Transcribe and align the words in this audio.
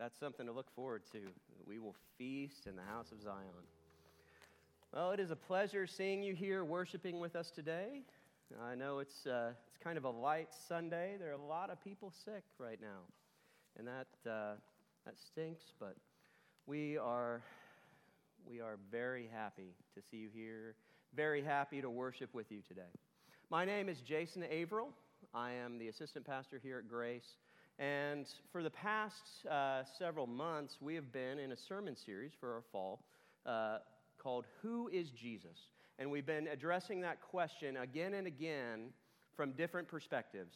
that's 0.00 0.18
something 0.18 0.46
to 0.46 0.52
look 0.52 0.74
forward 0.74 1.02
to. 1.12 1.18
We 1.66 1.78
will 1.78 1.94
feast 2.16 2.66
in 2.66 2.74
the 2.74 2.82
house 2.82 3.12
of 3.12 3.20
Zion. 3.20 3.36
Well, 4.94 5.10
it 5.10 5.20
is 5.20 5.30
a 5.30 5.36
pleasure 5.36 5.86
seeing 5.86 6.22
you 6.22 6.34
here 6.34 6.64
worshiping 6.64 7.20
with 7.20 7.36
us 7.36 7.50
today. 7.50 8.00
I 8.62 8.74
know 8.74 9.00
it's, 9.00 9.26
uh, 9.26 9.50
it's 9.68 9.76
kind 9.84 9.98
of 9.98 10.04
a 10.04 10.10
light 10.10 10.48
Sunday. 10.66 11.16
There 11.18 11.28
are 11.28 11.34
a 11.34 11.46
lot 11.46 11.68
of 11.68 11.84
people 11.84 12.10
sick 12.24 12.42
right 12.58 12.78
now, 12.80 13.02
and 13.78 13.86
that, 13.86 14.08
uh, 14.28 14.54
that 15.04 15.20
stinks, 15.20 15.64
but 15.78 15.94
we 16.66 16.96
are, 16.96 17.42
we 18.48 18.60
are 18.60 18.78
very 18.90 19.28
happy 19.30 19.74
to 19.94 20.00
see 20.10 20.16
you 20.16 20.28
here, 20.34 20.76
very 21.14 21.42
happy 21.42 21.82
to 21.82 21.90
worship 21.90 22.32
with 22.32 22.50
you 22.50 22.62
today. 22.66 22.90
My 23.50 23.66
name 23.66 23.90
is 23.90 23.98
Jason 24.00 24.44
Averill. 24.50 24.88
I 25.34 25.52
am 25.52 25.78
the 25.78 25.88
assistant 25.88 26.24
pastor 26.24 26.58
here 26.60 26.78
at 26.78 26.88
Grace. 26.88 27.36
And 27.80 28.26
for 28.52 28.62
the 28.62 28.70
past 28.70 29.46
uh, 29.50 29.84
several 29.98 30.26
months, 30.26 30.76
we 30.82 30.94
have 30.96 31.10
been 31.12 31.38
in 31.38 31.52
a 31.52 31.56
sermon 31.56 31.96
series 31.96 32.32
for 32.38 32.52
our 32.52 32.62
fall 32.70 33.02
uh, 33.46 33.78
called 34.22 34.44
Who 34.60 34.88
is 34.88 35.08
Jesus? 35.08 35.56
And 35.98 36.10
we've 36.10 36.26
been 36.26 36.46
addressing 36.48 37.00
that 37.00 37.22
question 37.22 37.78
again 37.78 38.12
and 38.12 38.26
again 38.26 38.90
from 39.34 39.52
different 39.52 39.88
perspectives, 39.88 40.54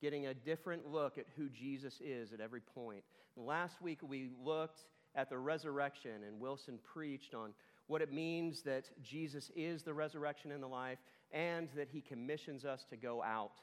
getting 0.00 0.28
a 0.28 0.34
different 0.34 0.86
look 0.86 1.18
at 1.18 1.26
who 1.36 1.48
Jesus 1.48 2.00
is 2.00 2.32
at 2.32 2.40
every 2.40 2.60
point. 2.60 3.02
last 3.36 3.82
week, 3.82 3.98
we 4.06 4.30
looked 4.40 4.84
at 5.16 5.28
the 5.28 5.38
resurrection, 5.38 6.22
and 6.24 6.38
Wilson 6.38 6.78
preached 6.84 7.34
on 7.34 7.52
what 7.88 8.00
it 8.00 8.12
means 8.12 8.62
that 8.62 8.84
Jesus 9.02 9.50
is 9.56 9.82
the 9.82 9.92
resurrection 9.92 10.52
and 10.52 10.62
the 10.62 10.68
life, 10.68 10.98
and 11.32 11.68
that 11.74 11.88
he 11.90 12.00
commissions 12.00 12.64
us 12.64 12.84
to 12.90 12.96
go 12.96 13.24
out 13.24 13.58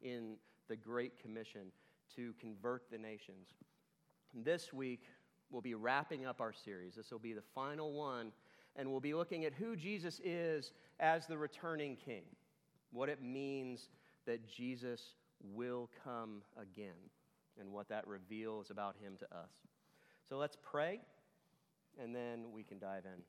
in 0.00 0.36
the 0.68 0.76
Great 0.76 1.18
Commission 1.18 1.72
to 2.16 2.34
convert 2.40 2.90
the 2.90 2.98
nations. 2.98 3.48
This 4.34 4.72
week, 4.72 5.02
we'll 5.50 5.62
be 5.62 5.74
wrapping 5.74 6.26
up 6.26 6.40
our 6.40 6.52
series. 6.52 6.94
This 6.94 7.10
will 7.10 7.18
be 7.18 7.32
the 7.32 7.42
final 7.54 7.92
one, 7.92 8.32
and 8.76 8.90
we'll 8.90 9.00
be 9.00 9.14
looking 9.14 9.44
at 9.44 9.52
who 9.52 9.76
Jesus 9.76 10.20
is 10.24 10.72
as 11.00 11.26
the 11.26 11.36
returning 11.36 11.96
king, 11.96 12.22
what 12.92 13.08
it 13.08 13.22
means 13.22 13.88
that 14.26 14.46
Jesus 14.46 15.14
will 15.42 15.90
come 16.04 16.42
again, 16.56 17.10
and 17.58 17.72
what 17.72 17.88
that 17.88 18.06
reveals 18.06 18.70
about 18.70 18.96
him 19.02 19.16
to 19.18 19.24
us. 19.36 19.50
So 20.28 20.36
let's 20.36 20.56
pray, 20.62 21.00
and 22.00 22.14
then 22.14 22.52
we 22.52 22.62
can 22.62 22.78
dive 22.78 23.04
in. 23.04 23.22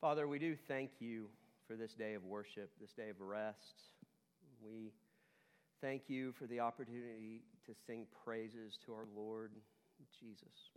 Father, 0.00 0.26
we 0.26 0.38
do 0.38 0.56
thank 0.56 0.90
you 1.00 1.26
for 1.66 1.76
this 1.76 1.94
day 1.94 2.14
of 2.14 2.24
worship, 2.24 2.70
this 2.80 2.92
day 2.92 3.10
of 3.10 3.20
rest. 3.20 3.82
We 4.64 4.92
thank 5.80 6.02
you 6.08 6.32
for 6.38 6.46
the 6.46 6.60
opportunity 6.60 7.42
to 7.66 7.72
sing 7.86 8.06
praises 8.24 8.78
to 8.86 8.92
our 8.92 9.06
Lord 9.16 9.52
Jesus. 10.20 10.72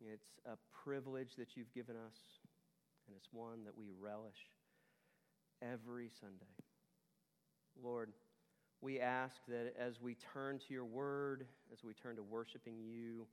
It's 0.00 0.28
a 0.46 0.56
privilege 0.84 1.36
that 1.38 1.56
you've 1.56 1.72
given 1.74 1.96
us, 1.96 2.16
and 3.06 3.16
it's 3.16 3.28
one 3.32 3.64
that 3.64 3.76
we 3.76 3.86
relish 4.00 4.36
every 5.62 6.10
Sunday. 6.20 6.52
Lord, 7.82 8.12
we 8.80 9.00
ask 9.00 9.34
that 9.48 9.74
as 9.78 10.00
we 10.00 10.16
turn 10.32 10.58
to 10.58 10.74
your 10.74 10.84
word, 10.84 11.46
as 11.72 11.82
we 11.82 11.94
turn 11.94 12.16
to 12.16 12.22
worshiping 12.22 12.78
you 12.78 13.26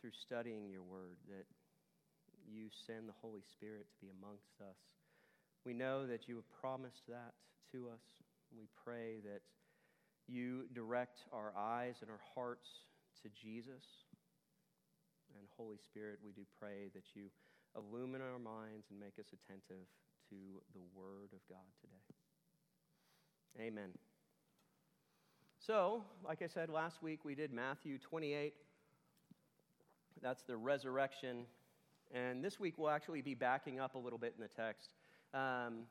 through 0.00 0.10
studying 0.26 0.68
your 0.68 0.82
word, 0.82 1.16
that 1.28 1.46
you 2.50 2.66
send 2.86 3.08
the 3.08 3.14
Holy 3.22 3.42
Spirit 3.52 3.86
to 3.88 4.06
be 4.06 4.12
amongst 4.20 4.60
us. 4.60 4.76
We 5.64 5.74
know 5.74 6.06
that 6.06 6.28
you 6.28 6.34
have 6.36 6.60
promised 6.60 7.06
that 7.08 7.34
to 7.72 7.88
us. 7.88 8.23
We 8.56 8.68
pray 8.84 9.20
that 9.24 9.42
you 10.26 10.64
direct 10.74 11.24
our 11.32 11.52
eyes 11.56 11.96
and 12.00 12.10
our 12.10 12.20
hearts 12.34 12.68
to 13.22 13.28
Jesus. 13.28 13.84
And 15.36 15.46
Holy 15.56 15.76
Spirit, 15.76 16.18
we 16.24 16.32
do 16.32 16.42
pray 16.60 16.90
that 16.94 17.04
you 17.14 17.24
illumine 17.76 18.22
our 18.22 18.38
minds 18.38 18.86
and 18.90 18.98
make 18.98 19.18
us 19.18 19.26
attentive 19.32 19.86
to 20.30 20.36
the 20.72 20.80
Word 20.94 21.30
of 21.32 21.40
God 21.48 21.66
today. 21.80 23.66
Amen. 23.66 23.90
So, 25.58 26.04
like 26.24 26.42
I 26.42 26.46
said 26.46 26.68
last 26.68 27.02
week, 27.02 27.24
we 27.24 27.34
did 27.34 27.52
Matthew 27.52 27.98
28. 27.98 28.54
That's 30.22 30.42
the 30.42 30.56
resurrection. 30.56 31.46
And 32.12 32.44
this 32.44 32.60
week, 32.60 32.74
we'll 32.76 32.90
actually 32.90 33.22
be 33.22 33.34
backing 33.34 33.80
up 33.80 33.94
a 33.94 33.98
little 33.98 34.18
bit 34.18 34.34
in 34.36 34.42
the 34.42 34.48
text. 34.48 34.90
Um, 35.32 35.86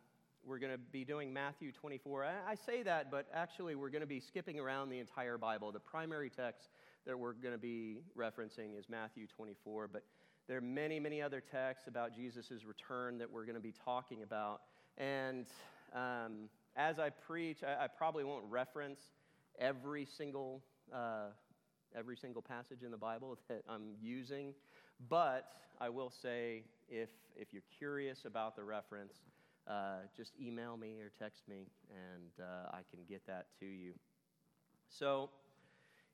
we're 0.45 0.59
going 0.59 0.71
to 0.73 0.77
be 0.77 1.05
doing 1.05 1.31
Matthew 1.31 1.71
24. 1.71 2.25
I, 2.47 2.55
say 2.55 2.83
that, 2.83 3.09
but 3.09 3.27
actually, 3.33 3.75
we're 3.75 3.89
going 3.89 4.01
to 4.01 4.07
be 4.07 4.19
skipping 4.19 4.59
around 4.59 4.89
the 4.89 4.99
entire 4.99 5.37
Bible. 5.37 5.71
The 5.71 5.79
primary 5.79 6.29
text 6.29 6.69
that 7.05 7.17
we're 7.17 7.33
going 7.33 7.53
to 7.53 7.59
be 7.59 7.99
referencing 8.17 8.77
is 8.77 8.89
Matthew 8.89 9.25
24, 9.27 9.87
but 9.87 10.03
there 10.47 10.57
are 10.57 10.61
many, 10.61 10.99
many 10.99 11.21
other 11.21 11.41
texts 11.41 11.87
about 11.87 12.13
Jesus' 12.13 12.65
return 12.65 13.17
that 13.19 13.31
we're 13.31 13.45
going 13.45 13.55
to 13.55 13.61
be 13.61 13.73
talking 13.85 14.23
about. 14.23 14.61
And 14.97 15.45
um, 15.93 16.49
as 16.75 16.99
I 16.99 17.09
preach, 17.09 17.59
I, 17.63 17.85
I 17.85 17.87
probably 17.87 18.25
won't 18.25 18.45
reference 18.49 18.99
every 19.59 20.05
single, 20.05 20.61
uh, 20.93 21.27
every 21.97 22.17
single 22.17 22.41
passage 22.41 22.83
in 22.83 22.91
the 22.91 22.97
Bible 22.97 23.37
that 23.47 23.63
I'm 23.69 23.95
using. 24.01 24.53
But 25.09 25.47
I 25.79 25.87
will 25.89 26.11
say, 26.11 26.63
if, 26.89 27.09
if 27.37 27.53
you're 27.53 27.63
curious 27.77 28.25
about 28.25 28.57
the 28.57 28.63
reference, 28.63 29.13
uh, 29.67 29.97
just 30.15 30.33
email 30.41 30.77
me 30.77 30.99
or 31.01 31.11
text 31.17 31.47
me, 31.47 31.67
and 31.89 32.31
uh, 32.39 32.69
I 32.71 32.81
can 32.91 33.03
get 33.07 33.25
that 33.27 33.47
to 33.59 33.65
you. 33.65 33.93
So, 34.89 35.29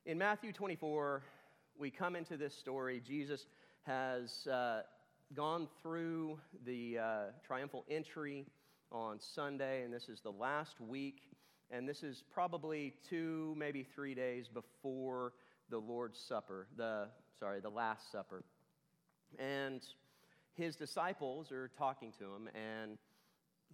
in 0.05 0.17
Matthew 0.17 0.53
24, 0.53 1.23
we 1.77 1.91
come 1.91 2.15
into 2.15 2.37
this 2.37 2.55
story. 2.55 3.01
Jesus 3.05 3.45
has 3.83 4.47
uh, 4.47 4.81
gone 5.33 5.67
through 5.81 6.39
the 6.65 6.97
uh, 6.97 7.23
triumphal 7.45 7.85
entry 7.89 8.45
on 8.91 9.19
Sunday, 9.19 9.83
and 9.83 9.93
this 9.93 10.09
is 10.09 10.21
the 10.21 10.31
last 10.31 10.79
week 10.79 11.21
and 11.71 11.87
this 11.87 12.03
is 12.03 12.23
probably 12.33 12.93
two, 13.09 13.53
maybe 13.57 13.83
three 13.83 14.15
days 14.15 14.47
before 14.47 15.33
the 15.69 15.77
Lord's 15.77 16.19
Supper, 16.19 16.67
the 16.75 17.07
sorry, 17.39 17.59
the 17.59 17.69
Last 17.69 18.11
Supper. 18.11 18.43
And 19.37 19.81
his 20.55 20.75
disciples 20.75 21.51
are 21.51 21.69
talking 21.77 22.11
to 22.17 22.25
him, 22.25 22.49
and 22.55 22.97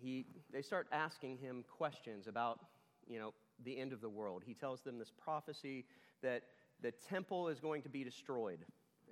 he, 0.02 0.26
they 0.52 0.62
start 0.62 0.88
asking 0.92 1.38
him 1.38 1.64
questions 1.78 2.28
about, 2.28 2.60
you 3.08 3.20
know, 3.20 3.34
the 3.64 3.78
end 3.78 3.94
of 3.94 4.02
the 4.02 4.10
world. 4.10 4.44
He 4.46 4.54
tells 4.54 4.82
them 4.82 4.98
this 4.98 5.12
prophecy 5.24 5.86
that 6.22 6.44
the 6.82 6.92
temple 6.92 7.48
is 7.48 7.60
going 7.60 7.82
to 7.84 7.90
be 7.90 8.04
destroyed. 8.04 8.60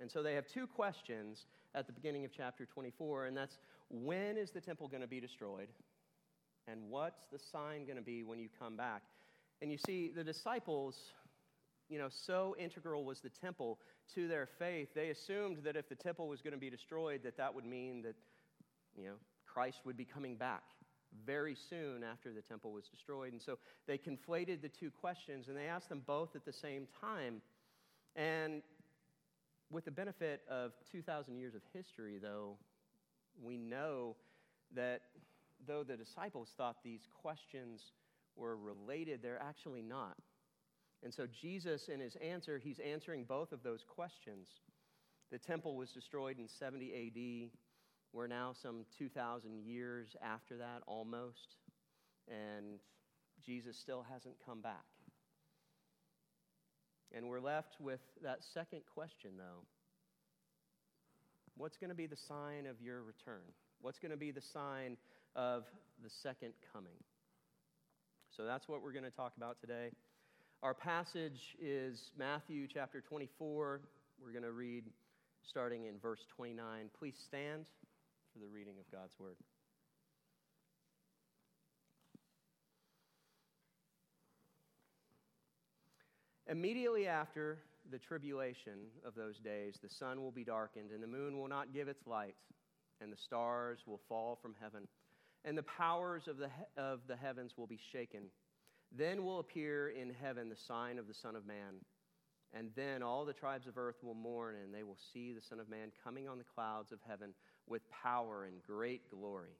And 0.00 0.10
so 0.10 0.22
they 0.22 0.34
have 0.34 0.46
two 0.46 0.66
questions 0.66 1.46
at 1.74 1.86
the 1.86 1.92
beginning 1.92 2.24
of 2.24 2.32
chapter 2.36 2.66
24, 2.66 3.26
and 3.26 3.36
that's 3.36 3.58
when 3.90 4.36
is 4.36 4.50
the 4.50 4.60
temple 4.60 4.88
going 4.88 5.02
to 5.02 5.08
be 5.08 5.20
destroyed? 5.20 5.68
And 6.66 6.88
what's 6.88 7.26
the 7.32 7.38
sign 7.38 7.84
going 7.84 7.96
to 7.96 8.02
be 8.02 8.22
when 8.22 8.38
you 8.38 8.48
come 8.58 8.76
back? 8.76 9.02
And 9.62 9.70
you 9.70 9.78
see, 9.78 10.10
the 10.14 10.24
disciples, 10.24 10.96
you 11.88 11.98
know, 11.98 12.08
so 12.10 12.56
integral 12.58 13.04
was 13.04 13.20
the 13.20 13.28
temple 13.28 13.78
to 14.14 14.28
their 14.28 14.46
faith, 14.58 14.88
they 14.94 15.10
assumed 15.10 15.58
that 15.64 15.76
if 15.76 15.88
the 15.88 15.94
temple 15.94 16.28
was 16.28 16.42
going 16.42 16.52
to 16.52 16.58
be 16.58 16.70
destroyed, 16.70 17.22
that 17.24 17.36
that 17.36 17.54
would 17.54 17.64
mean 17.64 18.02
that, 18.02 18.14
you 18.96 19.04
know, 19.04 19.14
Christ 19.54 19.78
would 19.84 19.96
be 19.96 20.04
coming 20.04 20.34
back 20.34 20.64
very 21.24 21.54
soon 21.70 22.02
after 22.02 22.32
the 22.32 22.42
temple 22.42 22.72
was 22.72 22.88
destroyed. 22.88 23.32
And 23.32 23.40
so 23.40 23.58
they 23.86 23.96
conflated 23.96 24.60
the 24.60 24.68
two 24.68 24.90
questions 24.90 25.46
and 25.48 25.56
they 25.56 25.66
asked 25.66 25.88
them 25.88 26.02
both 26.06 26.34
at 26.34 26.44
the 26.44 26.52
same 26.52 26.88
time. 27.00 27.40
And 28.16 28.62
with 29.70 29.84
the 29.84 29.90
benefit 29.90 30.42
of 30.50 30.72
2,000 30.90 31.36
years 31.36 31.54
of 31.54 31.62
history, 31.72 32.18
though, 32.20 32.56
we 33.42 33.56
know 33.56 34.16
that 34.74 35.02
though 35.66 35.84
the 35.84 35.96
disciples 35.96 36.50
thought 36.56 36.76
these 36.82 37.08
questions 37.22 37.92
were 38.36 38.56
related, 38.56 39.20
they're 39.22 39.42
actually 39.42 39.82
not. 39.82 40.16
And 41.02 41.12
so, 41.12 41.26
Jesus, 41.26 41.88
in 41.88 42.00
his 42.00 42.16
answer, 42.16 42.58
he's 42.58 42.78
answering 42.78 43.24
both 43.24 43.52
of 43.52 43.62
those 43.62 43.84
questions. 43.86 44.48
The 45.30 45.38
temple 45.38 45.76
was 45.76 45.90
destroyed 45.90 46.38
in 46.38 46.48
70 46.48 46.92
AD. 46.92 47.50
We're 48.14 48.28
now 48.28 48.52
some 48.62 48.86
2,000 48.96 49.64
years 49.64 50.16
after 50.22 50.56
that, 50.58 50.82
almost. 50.86 51.56
And 52.28 52.78
Jesus 53.44 53.76
still 53.76 54.06
hasn't 54.10 54.36
come 54.46 54.60
back. 54.60 54.84
And 57.12 57.28
we're 57.28 57.40
left 57.40 57.76
with 57.80 58.00
that 58.22 58.38
second 58.54 58.82
question, 58.94 59.32
though. 59.36 59.66
What's 61.56 61.76
going 61.76 61.90
to 61.90 61.96
be 61.96 62.06
the 62.06 62.16
sign 62.16 62.66
of 62.66 62.80
your 62.80 63.02
return? 63.02 63.42
What's 63.82 63.98
going 63.98 64.12
to 64.12 64.16
be 64.16 64.30
the 64.30 64.40
sign 64.40 64.96
of 65.36 65.64
the 66.02 66.10
second 66.22 66.52
coming. 66.72 66.96
So 68.36 68.44
that's 68.44 68.68
what 68.68 68.82
we're 68.82 68.92
going 68.92 69.04
to 69.04 69.10
talk 69.10 69.32
about 69.36 69.60
today. 69.60 69.90
Our 70.62 70.74
passage 70.74 71.56
is 71.60 72.10
Matthew 72.18 72.66
chapter 72.72 73.00
24. 73.00 73.80
We're 74.22 74.32
going 74.32 74.44
to 74.44 74.52
read 74.52 74.84
starting 75.42 75.84
in 75.86 75.98
verse 75.98 76.20
29. 76.36 76.90
Please 76.98 77.14
stand 77.26 77.66
for 78.34 78.40
the 78.40 78.48
reading 78.48 78.74
of 78.80 78.90
God's 78.90 79.14
word. 79.20 79.36
Immediately 86.48 87.06
after 87.06 87.58
the 87.90 87.98
tribulation 87.98 88.72
of 89.06 89.14
those 89.14 89.38
days, 89.38 89.78
the 89.80 89.88
sun 89.88 90.20
will 90.20 90.32
be 90.32 90.44
darkened, 90.44 90.90
and 90.90 91.00
the 91.02 91.06
moon 91.06 91.38
will 91.38 91.48
not 91.48 91.72
give 91.72 91.86
its 91.86 92.06
light, 92.06 92.34
and 93.00 93.12
the 93.12 93.16
stars 93.16 93.78
will 93.86 94.00
fall 94.08 94.36
from 94.42 94.54
heaven, 94.60 94.88
and 95.44 95.56
the 95.56 95.62
powers 95.62 96.26
of 96.26 96.36
the, 96.36 96.48
he- 96.48 96.80
of 96.80 97.00
the 97.06 97.16
heavens 97.16 97.52
will 97.56 97.68
be 97.68 97.78
shaken. 97.92 98.24
Then 98.90 99.24
will 99.24 99.38
appear 99.38 99.90
in 99.90 100.12
heaven 100.12 100.48
the 100.48 100.56
sign 100.56 100.98
of 100.98 101.06
the 101.06 101.14
Son 101.14 101.36
of 101.36 101.46
Man. 101.46 101.76
And 102.56 102.70
then 102.76 103.02
all 103.02 103.24
the 103.24 103.32
tribes 103.32 103.66
of 103.66 103.76
earth 103.76 103.96
will 104.02 104.14
mourn, 104.14 104.54
and 104.62 104.72
they 104.72 104.84
will 104.84 104.98
see 105.12 105.32
the 105.32 105.42
Son 105.42 105.58
of 105.58 105.68
Man 105.68 105.90
coming 106.04 106.28
on 106.28 106.38
the 106.38 106.44
clouds 106.44 106.92
of 106.92 107.00
heaven 107.06 107.34
with 107.66 107.82
power 107.90 108.44
and 108.44 108.62
great 108.62 109.10
glory. 109.10 109.56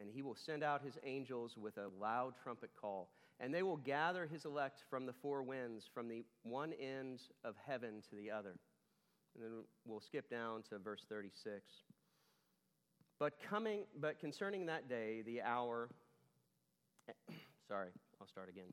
And 0.00 0.10
he 0.10 0.22
will 0.22 0.34
send 0.34 0.64
out 0.64 0.82
his 0.82 0.98
angels 1.04 1.56
with 1.56 1.76
a 1.78 1.90
loud 2.00 2.34
trumpet 2.42 2.70
call, 2.80 3.10
and 3.38 3.54
they 3.54 3.62
will 3.62 3.76
gather 3.76 4.26
his 4.26 4.44
elect 4.44 4.82
from 4.90 5.06
the 5.06 5.12
four 5.12 5.44
winds, 5.44 5.84
from 5.92 6.08
the 6.08 6.24
one 6.42 6.72
end 6.72 7.20
of 7.44 7.54
heaven 7.64 8.02
to 8.10 8.16
the 8.16 8.28
other. 8.28 8.56
And 9.36 9.44
then 9.44 9.64
we'll 9.86 10.00
skip 10.00 10.28
down 10.28 10.62
to 10.70 10.78
verse 10.78 11.04
36. 11.08 11.62
But 13.20 13.34
coming, 13.48 13.84
but 14.00 14.18
concerning 14.18 14.66
that 14.66 14.88
day, 14.88 15.22
the 15.22 15.42
hour, 15.42 15.88
sorry, 17.68 17.90
I'll 18.20 18.26
start 18.26 18.48
again. 18.48 18.72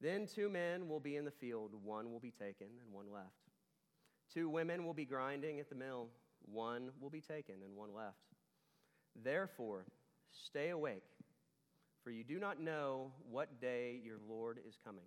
Then 0.00 0.26
two 0.26 0.48
men 0.48 0.88
will 0.88 1.00
be 1.00 1.16
in 1.16 1.24
the 1.24 1.30
field, 1.30 1.72
one 1.84 2.10
will 2.10 2.20
be 2.20 2.30
taken 2.30 2.68
and 2.82 2.92
one 2.92 3.12
left. 3.12 3.26
Two 4.32 4.48
women 4.48 4.84
will 4.84 4.94
be 4.94 5.04
grinding 5.04 5.60
at 5.60 5.68
the 5.68 5.74
mill, 5.74 6.08
one 6.46 6.90
will 7.00 7.10
be 7.10 7.20
taken 7.20 7.56
and 7.64 7.76
one 7.76 7.94
left. 7.94 8.16
Therefore, 9.22 9.84
stay 10.30 10.70
awake, 10.70 11.04
for 12.02 12.10
you 12.10 12.24
do 12.24 12.38
not 12.38 12.60
know 12.60 13.12
what 13.28 13.60
day 13.60 14.00
your 14.02 14.18
Lord 14.26 14.58
is 14.66 14.78
coming. 14.82 15.04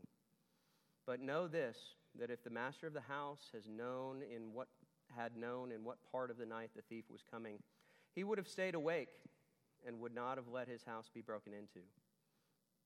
But 1.06 1.22
know 1.22 1.48
this 1.48 1.78
that 2.20 2.30
if 2.30 2.44
the 2.44 2.50
master 2.50 2.86
of 2.86 2.94
the 2.94 3.02
house 3.02 3.50
has 3.54 3.68
known 3.68 4.22
in 4.22 4.54
what 4.54 4.68
had 5.16 5.36
known 5.36 5.72
in 5.72 5.84
what 5.84 5.98
part 6.12 6.30
of 6.30 6.38
the 6.38 6.46
night 6.46 6.70
the 6.76 6.82
thief 6.84 7.06
was 7.10 7.24
coming, 7.30 7.58
he 8.14 8.24
would 8.24 8.38
have 8.38 8.48
stayed 8.48 8.76
awake 8.76 9.10
and 9.86 10.00
would 10.00 10.14
not 10.14 10.38
have 10.38 10.48
let 10.48 10.68
his 10.68 10.84
house 10.84 11.10
be 11.14 11.22
broken 11.22 11.54
into. 11.54 11.86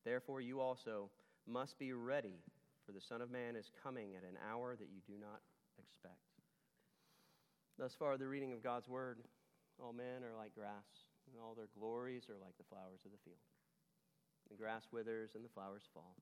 Therefore, 0.04 0.42
you 0.42 0.62
also 0.62 1.10
must 1.48 1.80
be 1.80 1.94
ready, 1.94 2.44
for 2.86 2.92
the 2.92 3.02
Son 3.02 3.22
of 3.22 3.32
Man 3.32 3.56
is 3.56 3.72
coming 3.84 4.16
at 4.16 4.24
an 4.24 4.38
hour 4.52 4.76
that 4.76 4.90
you 4.92 5.02
do 5.08 5.20
not 5.20 5.42
expect. 5.80 6.20
Thus 7.78 7.96
far, 7.98 8.18
the 8.18 8.28
reading 8.28 8.54
of 8.54 8.64
God's 8.64 8.88
word. 8.88 9.20
All 9.80 9.94
men 9.94 10.26
are 10.26 10.36
like 10.36 10.56
grass, 10.56 11.06
and 11.30 11.40
all 11.40 11.54
their 11.54 11.70
glories 11.78 12.30
are 12.30 12.42
like 12.42 12.58
the 12.58 12.66
flowers 12.66 13.06
of 13.06 13.12
the 13.12 13.22
field. 13.24 13.38
The 14.50 14.58
grass 14.58 14.88
withers 14.92 15.36
and 15.36 15.46
the 15.46 15.54
flowers 15.54 15.84
fall, 15.94 16.16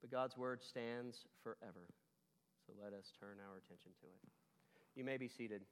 but 0.00 0.10
God's 0.10 0.36
word 0.36 0.62
stands 0.62 1.26
forever. 1.44 1.86
So 2.66 2.72
let 2.82 2.92
us 2.92 3.12
turn 3.20 3.36
our 3.38 3.58
attention 3.58 3.92
to 4.00 4.06
it. 4.06 4.30
You 4.96 5.04
may 5.04 5.18
be 5.18 5.28
seated. 5.28 5.62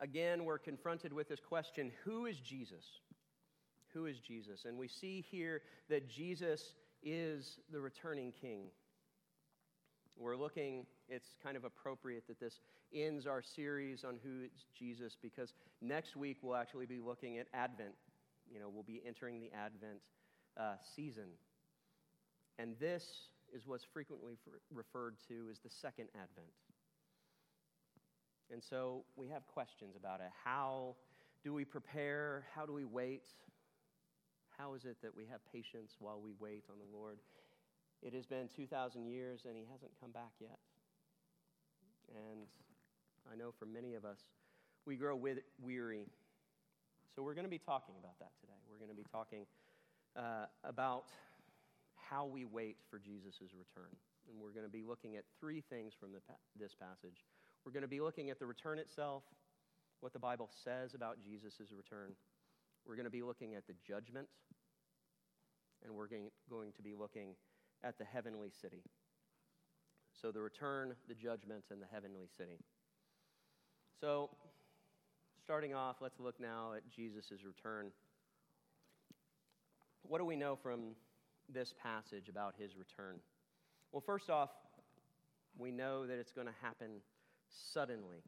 Again, 0.00 0.44
we're 0.44 0.58
confronted 0.58 1.12
with 1.12 1.28
this 1.28 1.40
question 1.40 1.90
who 2.04 2.26
is 2.26 2.38
Jesus? 2.38 2.84
Who 3.94 4.06
is 4.06 4.18
Jesus? 4.18 4.64
And 4.64 4.76
we 4.76 4.88
see 4.88 5.24
here 5.30 5.62
that 5.88 6.08
Jesus 6.08 6.74
is 7.02 7.58
the 7.72 7.80
returning 7.80 8.32
king. 8.32 8.66
We're 10.16 10.36
looking, 10.36 10.84
it's 11.08 11.36
kind 11.42 11.56
of 11.56 11.64
appropriate 11.64 12.26
that 12.26 12.40
this 12.40 12.60
ends 12.92 13.26
our 13.26 13.42
series 13.42 14.04
on 14.04 14.18
who 14.22 14.44
is 14.44 14.66
Jesus 14.76 15.16
because 15.20 15.54
next 15.80 16.16
week 16.16 16.38
we'll 16.42 16.56
actually 16.56 16.86
be 16.86 16.98
looking 16.98 17.38
at 17.38 17.46
Advent. 17.54 17.94
You 18.50 18.58
know, 18.58 18.68
we'll 18.68 18.82
be 18.82 19.00
entering 19.06 19.40
the 19.40 19.50
Advent 19.52 20.00
uh, 20.58 20.74
season. 20.96 21.28
And 22.58 22.74
this 22.80 23.04
is 23.54 23.66
what's 23.66 23.84
frequently 23.84 24.36
referred 24.72 25.16
to 25.28 25.46
as 25.50 25.58
the 25.60 25.70
second 25.70 26.08
Advent. 26.14 26.48
And 28.50 28.62
so 28.62 29.04
we 29.16 29.28
have 29.28 29.46
questions 29.46 29.94
about 29.96 30.20
it. 30.20 30.30
How 30.44 30.96
do 31.44 31.54
we 31.54 31.64
prepare? 31.64 32.46
How 32.54 32.66
do 32.66 32.72
we 32.72 32.84
wait? 32.84 33.28
How 34.58 34.74
is 34.74 34.84
it 34.84 34.96
that 35.02 35.14
we 35.14 35.24
have 35.30 35.40
patience 35.52 35.94
while 36.00 36.20
we 36.20 36.32
wait 36.40 36.64
on 36.68 36.76
the 36.78 36.96
Lord? 36.96 37.18
It 38.02 38.12
has 38.12 38.26
been 38.26 38.48
2,000 38.54 39.06
years 39.06 39.42
and 39.46 39.56
he 39.56 39.64
hasn't 39.70 39.92
come 40.00 40.10
back 40.10 40.32
yet. 40.40 40.58
And 42.10 42.46
I 43.30 43.36
know 43.36 43.52
for 43.56 43.66
many 43.66 43.94
of 43.94 44.04
us, 44.04 44.18
we 44.84 44.96
grow 44.96 45.14
weary. 45.14 46.06
So 47.14 47.22
we're 47.22 47.34
going 47.34 47.46
to 47.46 47.50
be 47.50 47.58
talking 47.58 47.94
about 48.00 48.18
that 48.18 48.32
today. 48.40 48.58
We're 48.68 48.78
going 48.78 48.90
to 48.90 48.96
be 48.96 49.06
talking 49.12 49.46
uh, 50.16 50.46
about 50.64 51.04
how 51.94 52.26
we 52.26 52.44
wait 52.44 52.78
for 52.90 52.98
Jesus' 52.98 53.54
return. 53.54 53.94
And 54.28 54.40
we're 54.40 54.52
going 54.52 54.66
to 54.66 54.72
be 54.72 54.82
looking 54.82 55.16
at 55.16 55.24
three 55.38 55.62
things 55.70 55.92
from 55.98 56.10
pa- 56.26 56.34
this 56.58 56.74
passage. 56.74 57.24
We're 57.64 57.72
going 57.72 57.82
to 57.82 57.88
be 57.88 58.00
looking 58.00 58.30
at 58.30 58.38
the 58.38 58.46
return 58.46 58.78
itself, 58.78 59.22
what 60.00 60.12
the 60.12 60.18
Bible 60.18 60.50
says 60.64 60.94
about 60.94 61.18
Jesus' 61.22 61.70
return. 61.76 62.12
We're 62.86 62.96
going 62.96 63.04
to 63.04 63.10
be 63.10 63.22
looking 63.22 63.54
at 63.54 63.66
the 63.66 63.74
judgment, 63.86 64.28
and 65.84 65.94
we're 65.94 66.08
going 66.08 66.72
to 66.76 66.82
be 66.82 66.94
looking 66.94 67.34
at 67.82 67.98
the 67.98 68.04
heavenly 68.04 68.50
city. 68.60 68.82
So, 70.20 70.32
the 70.32 70.40
return, 70.40 70.94
the 71.08 71.14
judgment, 71.14 71.64
and 71.70 71.80
the 71.80 71.86
heavenly 71.92 72.26
city. 72.36 72.58
So, 74.00 74.30
starting 75.42 75.74
off, 75.74 75.96
let's 76.00 76.18
look 76.18 76.40
now 76.40 76.72
at 76.76 76.88
Jesus' 76.90 77.44
return. 77.44 77.92
What 80.02 80.18
do 80.18 80.24
we 80.24 80.36
know 80.36 80.56
from 80.56 80.96
this 81.48 81.74
passage 81.80 82.28
about 82.28 82.54
his 82.58 82.76
return? 82.76 83.16
Well, 83.92 84.02
first 84.04 84.28
off, 84.28 84.50
we 85.56 85.70
know 85.70 86.06
that 86.06 86.18
it's 86.18 86.32
going 86.32 86.46
to 86.46 86.52
happen 86.62 87.00
suddenly. 87.72 88.22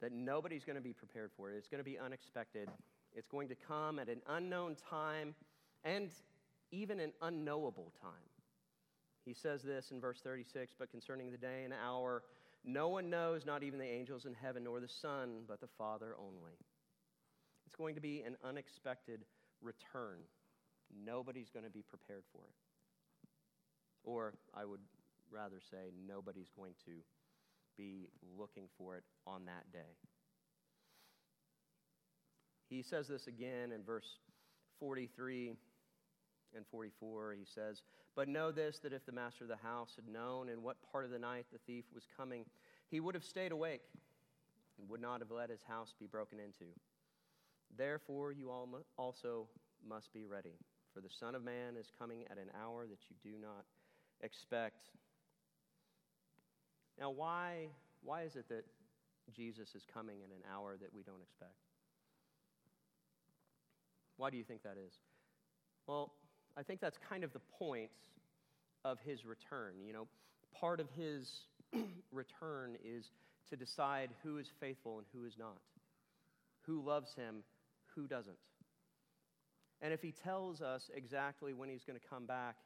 That 0.00 0.12
nobody's 0.12 0.64
going 0.64 0.76
to 0.76 0.82
be 0.82 0.92
prepared 0.92 1.30
for 1.36 1.50
it. 1.50 1.56
It's 1.56 1.68
going 1.68 1.82
to 1.82 1.84
be 1.84 1.98
unexpected. 1.98 2.68
It's 3.16 3.26
going 3.26 3.48
to 3.48 3.56
come 3.56 3.98
at 3.98 4.08
an 4.08 4.20
unknown 4.28 4.76
time 4.90 5.34
and 5.84 6.10
even 6.70 7.00
an 7.00 7.12
unknowable 7.22 7.92
time. 8.00 8.12
He 9.24 9.32
says 9.32 9.62
this 9.62 9.90
in 9.90 10.00
verse 10.00 10.20
36 10.20 10.74
But 10.78 10.90
concerning 10.90 11.32
the 11.32 11.38
day 11.38 11.64
and 11.64 11.72
hour, 11.72 12.22
no 12.64 12.88
one 12.88 13.08
knows, 13.08 13.46
not 13.46 13.62
even 13.62 13.78
the 13.78 13.86
angels 13.86 14.26
in 14.26 14.34
heaven, 14.34 14.64
nor 14.64 14.80
the 14.80 14.88
Son, 14.88 15.44
but 15.48 15.60
the 15.60 15.68
Father 15.78 16.14
only. 16.18 16.52
It's 17.64 17.74
going 17.74 17.94
to 17.94 18.00
be 18.00 18.22
an 18.22 18.36
unexpected 18.44 19.24
return. 19.62 20.18
Nobody's 21.04 21.48
going 21.48 21.64
to 21.64 21.70
be 21.70 21.82
prepared 21.82 22.24
for 22.32 22.42
it. 22.42 22.54
Or 24.04 24.34
I 24.54 24.64
would 24.64 24.80
rather 25.32 25.60
say, 25.70 25.90
nobody's 26.06 26.50
going 26.56 26.74
to 26.84 26.92
be 27.76 28.08
looking 28.38 28.68
for 28.78 28.96
it 28.96 29.04
on 29.26 29.46
that 29.46 29.72
day. 29.72 29.96
He 32.68 32.82
says 32.82 33.08
this 33.08 33.26
again 33.26 33.72
in 33.72 33.82
verse 33.82 34.18
43 34.80 35.54
and 36.54 36.64
44. 36.70 37.34
He 37.38 37.44
says, 37.44 37.82
But 38.14 38.28
know 38.28 38.50
this, 38.50 38.78
that 38.80 38.92
if 38.92 39.06
the 39.06 39.12
master 39.12 39.44
of 39.44 39.48
the 39.48 39.56
house 39.56 39.92
had 39.96 40.12
known 40.12 40.48
in 40.48 40.62
what 40.62 40.76
part 40.90 41.04
of 41.04 41.10
the 41.10 41.18
night 41.18 41.46
the 41.52 41.58
thief 41.66 41.84
was 41.94 42.06
coming, 42.16 42.44
he 42.88 43.00
would 43.00 43.14
have 43.14 43.24
stayed 43.24 43.52
awake 43.52 43.82
and 44.78 44.88
would 44.88 45.00
not 45.00 45.20
have 45.20 45.30
let 45.30 45.50
his 45.50 45.62
house 45.68 45.94
be 45.98 46.06
broken 46.06 46.38
into. 46.38 46.66
Therefore, 47.76 48.32
you 48.32 48.50
all 48.50 48.68
also 48.96 49.48
must 49.86 50.12
be 50.12 50.24
ready, 50.24 50.54
for 50.94 51.00
the 51.00 51.10
Son 51.10 51.34
of 51.34 51.44
Man 51.44 51.76
is 51.78 51.90
coming 51.98 52.24
at 52.30 52.38
an 52.38 52.50
hour 52.60 52.86
that 52.86 52.98
you 53.08 53.16
do 53.22 53.38
not 53.40 53.64
expect. 54.22 54.90
Now, 56.98 57.10
why, 57.10 57.68
why 58.02 58.22
is 58.22 58.36
it 58.36 58.48
that 58.48 58.64
Jesus 59.34 59.74
is 59.74 59.84
coming 59.92 60.18
at 60.22 60.30
an 60.30 60.42
hour 60.52 60.76
that 60.80 60.94
we 60.94 61.02
don't 61.02 61.22
expect? 61.22 61.65
Why 64.16 64.30
do 64.30 64.36
you 64.36 64.44
think 64.44 64.62
that 64.62 64.76
is? 64.84 64.92
Well, 65.86 66.12
I 66.56 66.62
think 66.62 66.80
that's 66.80 66.98
kind 67.08 67.22
of 67.24 67.32
the 67.32 67.40
point 67.58 67.90
of 68.84 68.98
his 69.00 69.24
return. 69.24 69.74
You 69.86 69.92
know, 69.92 70.08
part 70.58 70.80
of 70.80 70.88
his 70.96 71.30
return 72.12 72.76
is 72.84 73.10
to 73.50 73.56
decide 73.56 74.10
who 74.22 74.38
is 74.38 74.46
faithful 74.60 74.98
and 74.98 75.06
who 75.12 75.26
is 75.26 75.34
not, 75.38 75.58
who 76.62 76.82
loves 76.82 77.14
him, 77.14 77.42
who 77.94 78.06
doesn't. 78.06 78.36
And 79.82 79.92
if 79.92 80.00
he 80.00 80.12
tells 80.12 80.62
us 80.62 80.90
exactly 80.94 81.52
when 81.52 81.68
he's 81.68 81.84
going 81.84 81.98
to 81.98 82.08
come 82.08 82.26
back, 82.26 82.56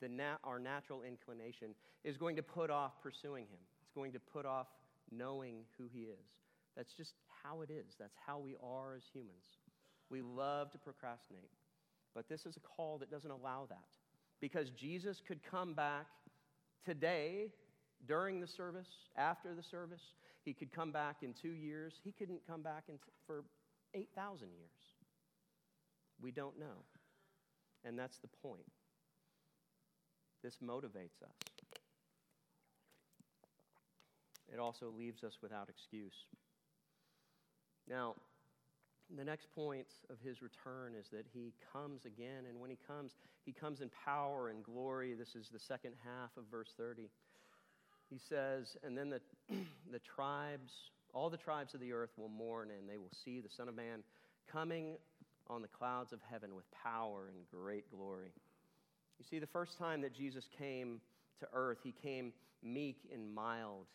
the 0.00 0.08
nat- 0.08 0.38
our 0.44 0.58
natural 0.58 1.02
inclination 1.02 1.74
is 2.04 2.16
going 2.16 2.36
to 2.36 2.42
put 2.42 2.70
off 2.70 2.92
pursuing 3.02 3.44
him. 3.44 3.58
It's 3.82 3.92
going 3.94 4.12
to 4.12 4.20
put 4.20 4.46
off 4.46 4.66
knowing 5.10 5.56
who 5.76 5.84
he 5.92 6.02
is. 6.02 6.26
That's 6.76 6.92
just 6.94 7.14
how 7.42 7.62
it 7.62 7.70
is. 7.70 7.94
That's 7.98 8.14
how 8.26 8.38
we 8.38 8.54
are 8.62 8.94
as 8.94 9.02
humans. 9.12 9.44
We 10.12 10.20
love 10.20 10.70
to 10.72 10.78
procrastinate. 10.78 11.50
But 12.14 12.28
this 12.28 12.44
is 12.44 12.58
a 12.58 12.60
call 12.60 12.98
that 12.98 13.10
doesn't 13.10 13.30
allow 13.30 13.66
that. 13.70 13.78
Because 14.40 14.68
Jesus 14.70 15.22
could 15.26 15.40
come 15.42 15.72
back 15.72 16.06
today 16.84 17.48
during 18.06 18.38
the 18.38 18.46
service, 18.46 18.88
after 19.16 19.54
the 19.54 19.62
service. 19.62 20.02
He 20.44 20.52
could 20.52 20.70
come 20.70 20.92
back 20.92 21.22
in 21.22 21.32
two 21.32 21.52
years. 21.52 21.94
He 22.04 22.12
couldn't 22.12 22.40
come 22.46 22.62
back 22.62 22.86
t- 22.86 22.92
for 23.26 23.44
8,000 23.94 24.48
years. 24.48 24.70
We 26.20 26.30
don't 26.30 26.58
know. 26.58 26.84
And 27.84 27.98
that's 27.98 28.18
the 28.18 28.28
point. 28.42 28.66
This 30.42 30.56
motivates 30.62 31.22
us. 31.22 31.52
It 34.52 34.58
also 34.58 34.92
leaves 34.94 35.24
us 35.24 35.38
without 35.40 35.70
excuse. 35.70 36.26
Now, 37.88 38.16
the 39.16 39.24
next 39.24 39.46
point 39.54 39.86
of 40.10 40.16
his 40.24 40.40
return 40.42 40.94
is 40.98 41.06
that 41.12 41.26
he 41.32 41.52
comes 41.72 42.04
again, 42.04 42.44
and 42.48 42.60
when 42.60 42.70
he 42.70 42.78
comes, 42.86 43.12
he 43.44 43.52
comes 43.52 43.80
in 43.80 43.90
power 44.04 44.48
and 44.48 44.64
glory. 44.64 45.14
This 45.14 45.34
is 45.34 45.48
the 45.52 45.58
second 45.58 45.92
half 46.04 46.30
of 46.36 46.44
verse 46.50 46.70
30. 46.76 47.08
He 48.08 48.18
says, 48.28 48.76
And 48.82 48.96
then 48.96 49.10
the, 49.10 49.20
the 49.90 49.98
tribes, 49.98 50.72
all 51.12 51.30
the 51.30 51.36
tribes 51.36 51.74
of 51.74 51.80
the 51.80 51.92
earth 51.92 52.10
will 52.16 52.28
mourn, 52.28 52.70
and 52.70 52.88
they 52.88 52.96
will 52.96 53.12
see 53.24 53.40
the 53.40 53.50
Son 53.56 53.68
of 53.68 53.74
Man 53.74 54.02
coming 54.50 54.96
on 55.48 55.62
the 55.62 55.68
clouds 55.68 56.12
of 56.12 56.20
heaven 56.30 56.54
with 56.54 56.64
power 56.70 57.30
and 57.34 57.44
great 57.50 57.90
glory. 57.90 58.32
You 59.18 59.24
see, 59.28 59.38
the 59.38 59.46
first 59.46 59.78
time 59.78 60.00
that 60.02 60.14
Jesus 60.14 60.48
came 60.58 61.00
to 61.40 61.48
earth, 61.52 61.78
he 61.82 61.92
came 61.92 62.32
meek 62.62 62.98
and 63.12 63.32
mild. 63.32 63.86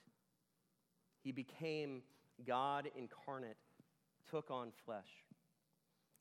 He 1.23 1.31
became 1.31 2.01
God 2.45 2.89
incarnate 2.95 3.57
took 4.29 4.51
on 4.51 4.71
flesh, 4.85 5.25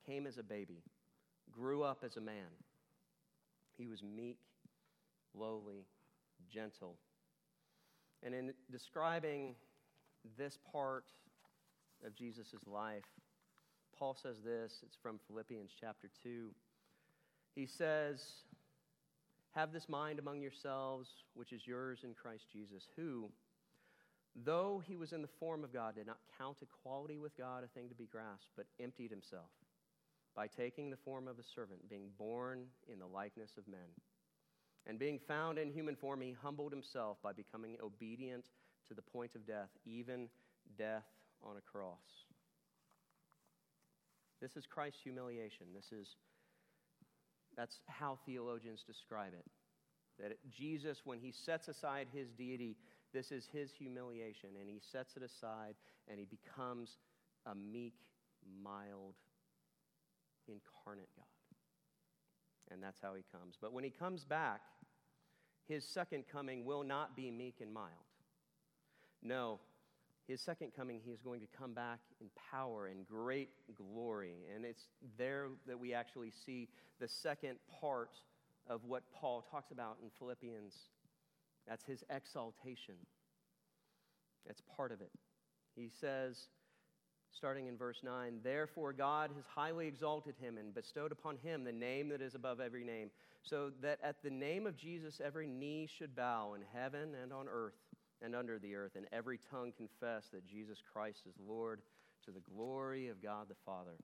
came 0.06 0.26
as 0.26 0.38
a 0.38 0.42
baby, 0.42 0.82
grew 1.50 1.82
up 1.82 2.02
as 2.04 2.16
a 2.16 2.20
man. 2.20 2.50
He 3.76 3.86
was 3.86 4.02
meek, 4.02 4.38
lowly, 5.34 5.86
gentle. 6.52 6.96
And 8.22 8.34
in 8.34 8.52
describing 8.70 9.54
this 10.38 10.58
part 10.72 11.04
of 12.04 12.14
Jesus' 12.14 12.54
life, 12.66 13.04
Paul 13.98 14.14
says 14.14 14.36
this. 14.44 14.80
It's 14.82 14.96
from 15.02 15.18
Philippians 15.26 15.70
chapter 15.78 16.08
2. 16.22 16.50
He 17.54 17.66
says, 17.66 18.22
Have 19.54 19.72
this 19.72 19.88
mind 19.88 20.18
among 20.18 20.40
yourselves, 20.40 21.08
which 21.34 21.52
is 21.52 21.66
yours 21.66 22.00
in 22.04 22.14
Christ 22.14 22.44
Jesus, 22.52 22.84
who, 22.96 23.30
though 24.44 24.82
he 24.86 24.96
was 24.96 25.12
in 25.12 25.22
the 25.22 25.28
form 25.40 25.64
of 25.64 25.72
God, 25.72 25.94
did 25.94 26.06
not 26.06 26.18
count 26.38 26.58
equality 26.62 27.18
with 27.18 27.36
God 27.36 27.64
a 27.64 27.68
thing 27.68 27.88
to 27.88 27.94
be 27.94 28.06
grasped, 28.06 28.50
but 28.56 28.66
emptied 28.80 29.10
himself 29.10 29.50
by 30.34 30.46
taking 30.46 30.90
the 30.90 30.96
form 30.98 31.26
of 31.28 31.38
a 31.38 31.42
servant, 31.54 31.88
being 31.88 32.10
born 32.18 32.64
in 32.92 32.98
the 32.98 33.06
likeness 33.06 33.52
of 33.56 33.66
men. 33.66 33.88
And 34.86 34.98
being 34.98 35.18
found 35.26 35.58
in 35.58 35.72
human 35.72 35.96
form, 35.96 36.20
he 36.20 36.36
humbled 36.40 36.72
himself 36.72 37.16
by 37.22 37.32
becoming 37.32 37.76
obedient 37.82 38.44
to 38.88 38.94
the 38.94 39.02
point 39.02 39.34
of 39.34 39.46
death, 39.46 39.70
even 39.84 40.28
death 40.78 41.06
on 41.42 41.56
a 41.56 41.60
cross. 41.60 42.24
This 44.40 44.56
is 44.56 44.66
Christ's 44.66 45.00
humiliation. 45.02 45.66
This 45.74 45.90
is 45.98 46.08
that's 47.56 47.80
how 47.86 48.18
theologians 48.26 48.84
describe 48.86 49.32
it. 49.32 49.44
That 50.20 50.38
Jesus, 50.50 51.02
when 51.04 51.18
he 51.18 51.32
sets 51.32 51.68
aside 51.68 52.08
his 52.12 52.30
deity, 52.30 52.76
this 53.12 53.30
is 53.30 53.46
his 53.52 53.70
humiliation, 53.72 54.50
and 54.60 54.68
he 54.68 54.80
sets 54.92 55.16
it 55.16 55.22
aside 55.22 55.74
and 56.08 56.18
he 56.18 56.26
becomes 56.26 56.98
a 57.46 57.54
meek, 57.54 57.94
mild, 58.62 59.14
incarnate 60.48 61.08
God. 61.16 61.24
And 62.70 62.82
that's 62.82 63.00
how 63.00 63.14
he 63.14 63.22
comes. 63.32 63.56
But 63.60 63.72
when 63.72 63.84
he 63.84 63.90
comes 63.90 64.24
back, 64.24 64.60
his 65.68 65.84
second 65.84 66.24
coming 66.30 66.64
will 66.64 66.82
not 66.82 67.16
be 67.16 67.30
meek 67.30 67.56
and 67.60 67.72
mild. 67.72 67.90
No, 69.22 69.60
his 70.26 70.40
second 70.40 70.72
coming, 70.76 71.00
he 71.04 71.12
is 71.12 71.20
going 71.20 71.40
to 71.40 71.46
come 71.56 71.72
back 71.72 72.00
in 72.20 72.26
power 72.50 72.88
and 72.88 73.06
great 73.06 73.50
glory. 73.76 74.34
And 74.54 74.64
it's 74.64 74.88
there 75.16 75.48
that 75.66 75.78
we 75.78 75.94
actually 75.94 76.32
see 76.44 76.68
the 77.00 77.08
second 77.08 77.58
part 77.80 78.10
of 78.68 78.84
what 78.84 79.02
Paul 79.12 79.44
talks 79.50 79.70
about 79.70 79.98
in 80.02 80.10
Philippians 80.18 80.74
that's 81.66 81.84
his 81.84 82.04
exaltation. 82.10 82.94
That's 84.46 84.62
part 84.76 84.92
of 84.92 85.00
it. 85.00 85.10
He 85.74 85.88
says, 86.00 86.48
starting 87.32 87.66
in 87.66 87.76
verse 87.76 87.98
9, 88.04 88.40
Therefore 88.42 88.92
God 88.92 89.30
has 89.34 89.44
highly 89.46 89.86
exalted 89.88 90.36
him 90.40 90.58
and 90.58 90.74
bestowed 90.74 91.12
upon 91.12 91.36
him 91.36 91.64
the 91.64 91.72
name 91.72 92.08
that 92.10 92.22
is 92.22 92.34
above 92.34 92.60
every 92.60 92.84
name, 92.84 93.10
so 93.42 93.70
that 93.82 93.98
at 94.02 94.22
the 94.22 94.30
name 94.30 94.66
of 94.66 94.76
Jesus 94.76 95.20
every 95.24 95.48
knee 95.48 95.88
should 95.98 96.14
bow 96.14 96.54
in 96.54 96.62
heaven 96.72 97.14
and 97.20 97.32
on 97.32 97.46
earth 97.48 97.74
and 98.22 98.34
under 98.34 98.58
the 98.58 98.74
earth, 98.74 98.92
and 98.96 99.06
every 99.12 99.38
tongue 99.50 99.72
confess 99.76 100.24
that 100.32 100.46
Jesus 100.46 100.78
Christ 100.92 101.20
is 101.28 101.34
Lord 101.46 101.82
to 102.24 102.30
the 102.30 102.40
glory 102.40 103.08
of 103.08 103.22
God 103.22 103.48
the 103.48 103.56
Father. 103.66 103.96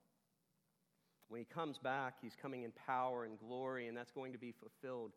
When 1.33 1.39
he 1.39 1.47
comes 1.47 1.79
back, 1.79 2.17
he's 2.21 2.37
coming 2.37 2.65
in 2.65 2.73
power 2.87 3.25
and 3.25 3.39
glory, 3.39 3.89
and 3.89 3.97
that's 3.97 4.11
going 4.11 4.33
to 4.33 4.39
be 4.39 4.53
fulfilled 4.53 5.13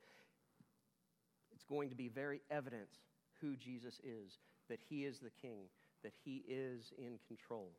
it's 1.53 1.65
going 1.65 1.89
to 1.89 1.95
be 1.95 2.07
very 2.07 2.41
evident 2.49 2.87
who 3.41 3.57
Jesus 3.57 3.99
is, 4.01 4.39
that 4.69 4.79
he 4.89 5.03
is 5.03 5.19
the 5.19 5.29
king, 5.41 5.63
that 6.03 6.13
he 6.23 6.43
is 6.47 6.93
in 6.97 7.19
control. 7.27 7.71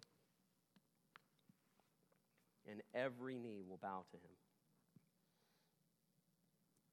And 2.70 2.82
every 2.94 3.38
knee 3.38 3.62
will 3.66 3.78
bow 3.80 4.04
to 4.10 4.16
him. 4.16 4.34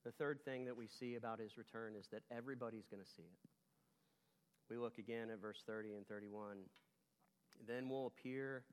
The 0.06 0.12
third 0.12 0.40
thing 0.46 0.64
that 0.66 0.78
we 0.78 0.88
see 0.88 1.16
about 1.16 1.40
his 1.40 1.58
return 1.58 1.94
is 1.98 2.08
that 2.14 2.24
everybody's 2.32 2.88
going 2.90 3.04
to 3.04 3.10
see 3.10 3.24
it. 3.24 3.50
We 4.70 4.78
look 4.78 4.98
again 4.98 5.30
at 5.30 5.42
verse 5.42 5.62
30 5.68 5.96
and 5.96 6.08
31. 6.08 6.58
Then 7.68 7.90
will 7.90 8.08
appear 8.08 8.64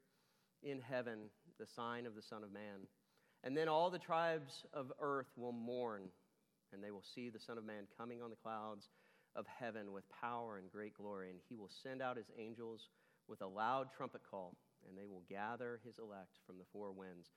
in 0.63 0.81
heaven 0.81 1.31
the 1.61 1.67
sign 1.67 2.07
of 2.07 2.17
the 2.17 2.23
Son 2.23 2.43
of 2.43 2.53
Man. 2.53 2.89
And 3.45 3.57
then 3.57 3.69
all 3.69 3.91
the 3.91 3.99
tribes 3.99 4.65
of 4.73 4.93
earth 5.01 5.31
will 5.37 5.53
mourn 5.53 6.09
and 6.73 6.83
they 6.83 6.91
will 6.91 7.05
see 7.15 7.29
the 7.29 7.39
Son 7.39 7.59
of 7.59 7.65
Man 7.65 7.85
coming 7.99 8.23
on 8.23 8.31
the 8.31 8.37
clouds 8.37 8.89
of 9.37 9.47
heaven 9.47 9.93
with 9.93 10.05
power 10.21 10.59
and 10.59 10.71
great 10.71 10.95
glory. 10.95 11.31
And 11.31 11.39
he 11.49 11.57
will 11.57 11.71
send 11.83 12.03
out 12.03 12.17
his 12.17 12.31
angels 12.39 12.89
with 13.29 13.43
a 13.43 13.47
loud 13.47 13.89
trumpet 13.97 14.23
call, 14.29 14.57
and 14.89 14.97
they 14.97 15.07
will 15.07 15.23
gather 15.29 15.81
his 15.85 15.99
elect 15.99 16.39
from 16.47 16.59
the 16.59 16.65
four 16.73 16.93
winds, 16.93 17.29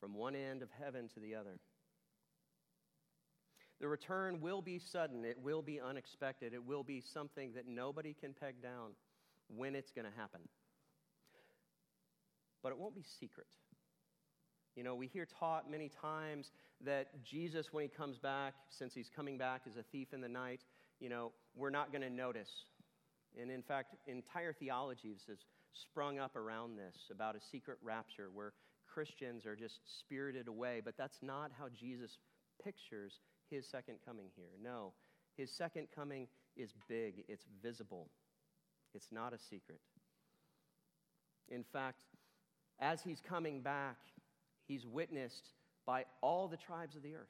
from 0.00 0.14
one 0.14 0.34
end 0.34 0.62
of 0.62 0.68
heaven 0.82 1.08
to 1.14 1.20
the 1.20 1.34
other. 1.34 1.58
The 3.80 3.88
return 3.88 4.40
will 4.40 4.60
be 4.60 4.78
sudden, 4.78 5.24
it 5.24 5.38
will 5.40 5.62
be 5.62 5.80
unexpected, 5.80 6.52
it 6.52 6.64
will 6.64 6.82
be 6.82 7.00
something 7.00 7.52
that 7.54 7.68
nobody 7.68 8.14
can 8.18 8.34
peg 8.34 8.60
down 8.60 8.90
when 9.48 9.74
it's 9.74 9.92
going 9.92 10.04
to 10.04 10.18
happen. 10.18 10.40
But 12.62 12.72
it 12.72 12.78
won't 12.78 12.94
be 12.94 13.04
secret. 13.20 13.46
You 14.76 14.84
know, 14.84 14.94
we 14.94 15.08
hear 15.08 15.26
taught 15.26 15.70
many 15.70 15.88
times 15.88 16.52
that 16.84 17.24
Jesus, 17.24 17.66
when 17.72 17.82
he 17.82 17.88
comes 17.88 18.18
back, 18.18 18.54
since 18.70 18.94
he's 18.94 19.10
coming 19.14 19.36
back 19.36 19.62
as 19.66 19.76
a 19.76 19.82
thief 19.82 20.12
in 20.12 20.20
the 20.20 20.28
night, 20.28 20.60
you 21.00 21.08
know, 21.08 21.32
we're 21.56 21.70
not 21.70 21.90
going 21.90 22.02
to 22.02 22.10
notice. 22.10 22.50
And 23.40 23.50
in 23.50 23.62
fact, 23.62 23.94
entire 24.06 24.52
theologies 24.52 25.22
has 25.28 25.38
sprung 25.72 26.18
up 26.18 26.36
around 26.36 26.76
this 26.76 26.94
about 27.10 27.36
a 27.36 27.40
secret 27.50 27.78
rapture 27.82 28.28
where 28.32 28.52
Christians 28.86 29.46
are 29.46 29.56
just 29.56 29.80
spirited 30.00 30.48
away. 30.48 30.80
But 30.84 30.94
that's 30.96 31.18
not 31.22 31.50
how 31.58 31.68
Jesus 31.68 32.18
pictures 32.62 33.20
his 33.50 33.66
second 33.68 33.96
coming 34.04 34.26
here. 34.36 34.50
No, 34.62 34.92
his 35.36 35.50
second 35.50 35.88
coming 35.94 36.28
is 36.56 36.70
big, 36.88 37.24
it's 37.28 37.44
visible, 37.62 38.10
it's 38.94 39.08
not 39.12 39.32
a 39.32 39.38
secret. 39.38 39.80
In 41.48 41.64
fact, 41.72 42.02
as 42.80 43.02
he's 43.02 43.20
coming 43.20 43.60
back, 43.60 43.96
he's 44.66 44.86
witnessed 44.86 45.50
by 45.86 46.04
all 46.20 46.48
the 46.48 46.56
tribes 46.56 46.96
of 46.96 47.02
the 47.02 47.14
earth. 47.14 47.26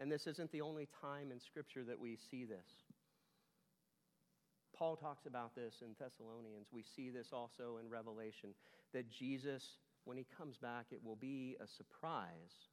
And 0.00 0.10
this 0.10 0.26
isn't 0.26 0.50
the 0.50 0.60
only 0.60 0.88
time 1.00 1.30
in 1.30 1.38
Scripture 1.38 1.84
that 1.84 1.98
we 1.98 2.18
see 2.30 2.44
this. 2.44 2.66
Paul 4.76 4.96
talks 4.96 5.26
about 5.26 5.54
this 5.54 5.82
in 5.82 5.94
Thessalonians. 5.98 6.66
We 6.72 6.82
see 6.82 7.10
this 7.10 7.28
also 7.32 7.78
in 7.80 7.88
Revelation 7.88 8.50
that 8.92 9.08
Jesus, 9.10 9.78
when 10.04 10.16
he 10.16 10.26
comes 10.36 10.56
back, 10.56 10.86
it 10.90 10.98
will 11.04 11.16
be 11.16 11.56
a 11.62 11.66
surprise, 11.66 12.70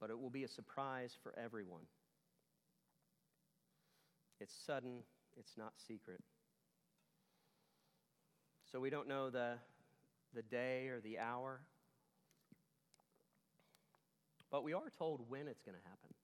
but 0.00 0.08
it 0.08 0.18
will 0.18 0.30
be 0.30 0.44
a 0.44 0.48
surprise 0.48 1.14
for 1.22 1.38
everyone. 1.38 1.82
It's 4.40 4.54
sudden, 4.66 5.00
it's 5.36 5.56
not 5.58 5.74
secret. 5.86 6.20
So 8.70 8.80
we 8.80 8.90
don't 8.90 9.06
know 9.06 9.30
the, 9.30 9.54
the 10.34 10.42
day 10.42 10.88
or 10.88 11.00
the 11.00 11.18
hour 11.18 11.60
but 14.54 14.62
we 14.62 14.72
are 14.72 14.88
told 14.96 15.20
when 15.28 15.48
it's 15.48 15.62
going 15.62 15.76
to 15.76 15.82
happen. 15.82 16.14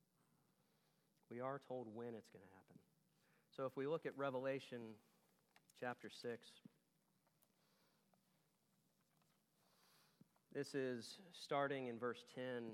We 1.33 1.41
are 1.41 1.61
told 1.67 1.89
when 1.93 2.15
it's 2.15 2.29
going 2.29 2.45
to 2.45 2.55
happen. 2.55 2.79
So 3.57 3.67
if 3.67 3.77
we 3.77 3.89
look 3.89 4.07
at 4.07 4.17
Revelation 4.17 4.79
chapter 5.81 6.09
6, 6.09 6.47
this 10.55 10.77
is 10.77 11.19
starting 11.33 11.89
in 11.89 11.99
verse 11.99 12.25
10. 12.37 12.71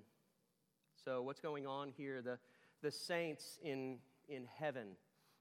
So, 1.03 1.23
what's 1.23 1.41
going 1.41 1.67
on 1.67 1.91
here? 1.97 2.21
The, 2.21 2.39
the 2.83 2.91
saints 2.91 3.59
in, 3.63 3.97
in 4.29 4.45
heaven 4.59 4.89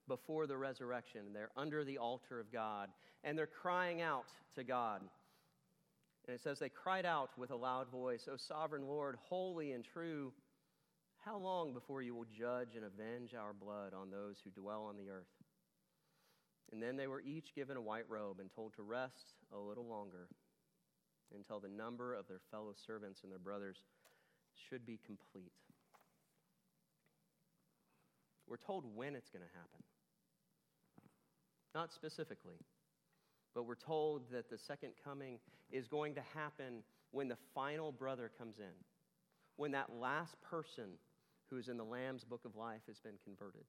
before 0.08 0.48
the 0.48 0.56
resurrection, 0.56 1.34
they're 1.34 1.52
under 1.58 1.84
the 1.84 1.98
altar 1.98 2.40
of 2.40 2.54
God, 2.54 2.88
and 3.26 3.38
they're 3.38 3.48
crying 3.48 4.02
out 4.02 4.28
to 4.56 4.64
God. 4.64 5.02
And 6.28 6.36
it 6.36 6.42
says, 6.42 6.60
They 6.60 6.70
cried 6.70 7.06
out 7.06 7.30
with 7.38 7.52
a 7.52 7.56
loud 7.56 7.90
voice, 7.90 8.28
O 8.32 8.36
sovereign 8.38 8.88
Lord, 8.88 9.18
holy 9.30 9.72
and 9.74 9.84
true, 9.84 10.34
how 11.24 11.38
long 11.38 11.74
before 11.74 12.02
you 12.02 12.16
will 12.16 12.26
judge 12.26 12.76
and 12.76 12.86
avenge 12.86 13.34
our 13.34 13.54
blood 13.54 13.94
on 13.94 14.10
those 14.12 14.38
who 14.44 14.50
dwell 14.52 14.86
on 14.86 14.98
the 14.98 15.10
earth? 15.10 15.26
And 16.72 16.82
then 16.82 16.98
they 16.98 17.08
were 17.08 17.22
each 17.22 17.54
given 17.56 17.78
a 17.78 17.82
white 17.82 18.10
robe 18.10 18.40
and 18.40 18.50
told 18.52 18.74
to 18.76 18.84
rest 18.84 19.34
a 19.54 19.58
little 19.58 19.88
longer 19.88 20.28
until 21.36 21.60
the 21.60 21.70
number 21.70 22.14
of 22.14 22.28
their 22.28 22.42
fellow 22.52 22.74
servants 22.86 23.22
and 23.24 23.32
their 23.32 23.40
brothers 23.40 23.78
should 24.70 24.86
be 24.86 25.00
complete. 25.06 25.52
We're 28.48 28.58
told 28.58 28.86
when 28.96 29.16
it's 29.16 29.30
going 29.30 29.44
to 29.44 29.58
happen. 29.58 29.84
Not 31.74 31.92
specifically, 31.92 32.58
but 33.56 33.66
we're 33.66 33.76
told 33.76 34.30
that 34.32 34.50
the 34.50 34.58
second 34.58 34.92
coming 35.04 35.40
is 35.72 35.88
going 35.88 36.14
to 36.16 36.22
happen 36.36 36.84
when 37.12 37.30
the 37.30 37.38
final 37.56 37.94
brother 37.94 38.30
comes 38.38 38.60
in, 38.60 38.76
when 39.56 39.72
that 39.72 39.90
last 39.98 40.36
person 40.42 41.00
who's 41.50 41.70
in 41.70 41.78
the 41.78 41.84
Lamb's 41.84 42.26
book 42.26 42.42
of 42.44 42.58
life 42.58 42.82
has 42.88 43.00
been 43.00 43.18
converted. 43.24 43.64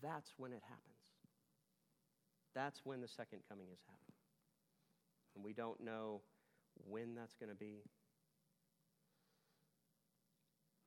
That's 0.00 0.32
when 0.36 0.52
it 0.52 0.62
happens. 0.62 0.84
That's 2.54 2.80
when 2.84 3.00
the 3.00 3.08
second 3.08 3.40
coming 3.48 3.66
is 3.72 3.80
happening. 3.86 4.16
And 5.34 5.44
we 5.44 5.52
don't 5.52 5.80
know 5.80 6.20
when 6.88 7.14
that's 7.14 7.34
going 7.34 7.50
to 7.50 7.56
be, 7.56 7.82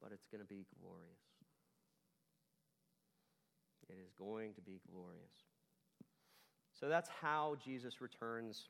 but 0.02 0.12
it's 0.12 0.28
going 0.32 0.42
to 0.42 0.48
be 0.48 0.66
glorious. 0.80 1.20
It 3.90 3.96
is 4.02 4.12
going 4.18 4.54
to 4.54 4.62
be 4.62 4.80
glorious. 4.90 5.53
So 6.80 6.90
that's 6.90 7.10
how 7.22 7.56
Jesus 7.64 8.02
returns 8.02 8.70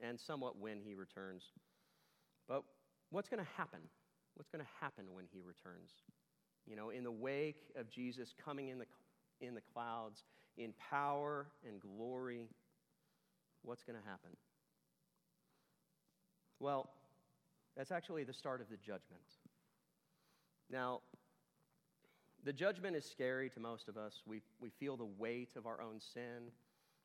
and 0.00 0.18
somewhat 0.18 0.58
when 0.58 0.80
he 0.80 0.94
returns. 0.94 1.44
But 2.48 2.64
what's 3.10 3.28
going 3.28 3.42
to 3.42 3.50
happen? 3.56 3.80
What's 4.34 4.48
going 4.48 4.64
to 4.64 4.70
happen 4.80 5.04
when 5.12 5.24
he 5.32 5.40
returns? 5.40 5.90
You 6.66 6.76
know, 6.76 6.90
in 6.90 7.04
the 7.04 7.10
wake 7.10 7.70
of 7.76 7.90
Jesus 7.90 8.34
coming 8.44 8.68
in 8.68 8.78
the, 8.78 8.86
in 9.40 9.54
the 9.54 9.62
clouds 9.72 10.24
in 10.56 10.72
power 10.90 11.46
and 11.66 11.80
glory, 11.80 12.48
what's 13.62 13.82
going 13.82 13.98
to 13.98 14.08
happen? 14.08 14.30
Well, 16.58 16.90
that's 17.76 17.90
actually 17.90 18.24
the 18.24 18.32
start 18.32 18.60
of 18.60 18.68
the 18.68 18.76
judgment. 18.76 19.22
Now, 20.70 21.00
the 22.44 22.52
judgment 22.52 22.96
is 22.96 23.04
scary 23.04 23.48
to 23.50 23.60
most 23.60 23.88
of 23.88 23.96
us. 23.96 24.22
We, 24.26 24.42
we 24.60 24.70
feel 24.70 24.96
the 24.96 25.08
weight 25.18 25.56
of 25.56 25.66
our 25.66 25.80
own 25.80 26.00
sin. 26.00 26.50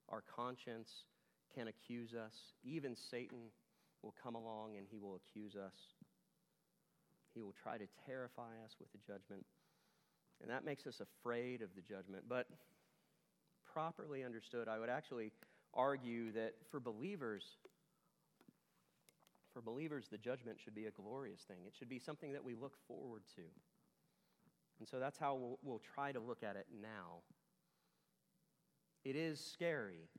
Our 0.09 0.23
conscience 0.35 1.05
can 1.53 1.67
accuse 1.67 2.13
us. 2.13 2.53
Even 2.63 2.95
Satan 2.95 3.49
will 4.03 4.13
come 4.21 4.35
along 4.35 4.77
and 4.77 4.85
he 4.89 4.97
will 4.97 5.15
accuse 5.15 5.55
us. 5.55 5.75
He 7.33 7.41
will 7.41 7.55
try 7.61 7.77
to 7.77 7.85
terrify 8.05 8.51
us 8.63 8.75
with 8.79 8.91
the 8.91 8.99
judgment. 8.99 9.45
And 10.41 10.49
that 10.49 10.65
makes 10.65 10.85
us 10.85 11.01
afraid 11.01 11.61
of 11.61 11.69
the 11.75 11.81
judgment. 11.81 12.25
But 12.27 12.47
properly 13.71 14.23
understood, 14.23 14.67
I 14.67 14.79
would 14.79 14.89
actually 14.89 15.31
argue 15.73 16.31
that 16.33 16.53
for 16.71 16.79
believers, 16.79 17.43
for 19.53 19.61
believers, 19.61 20.07
the 20.09 20.17
judgment 20.17 20.59
should 20.63 20.75
be 20.75 20.85
a 20.85 20.91
glorious 20.91 21.41
thing. 21.41 21.57
It 21.65 21.73
should 21.77 21.89
be 21.89 21.99
something 21.99 22.33
that 22.33 22.43
we 22.43 22.53
look 22.55 22.75
forward 22.87 23.23
to. 23.35 23.41
And 24.79 24.87
so 24.87 24.99
that's 24.99 25.17
how 25.17 25.35
we'll, 25.35 25.59
we'll 25.63 25.81
try 25.93 26.11
to 26.11 26.19
look 26.19 26.43
at 26.43 26.55
it 26.55 26.67
now. 26.81 27.23
It 29.05 29.15
is 29.15 29.39
scary, 29.39 30.09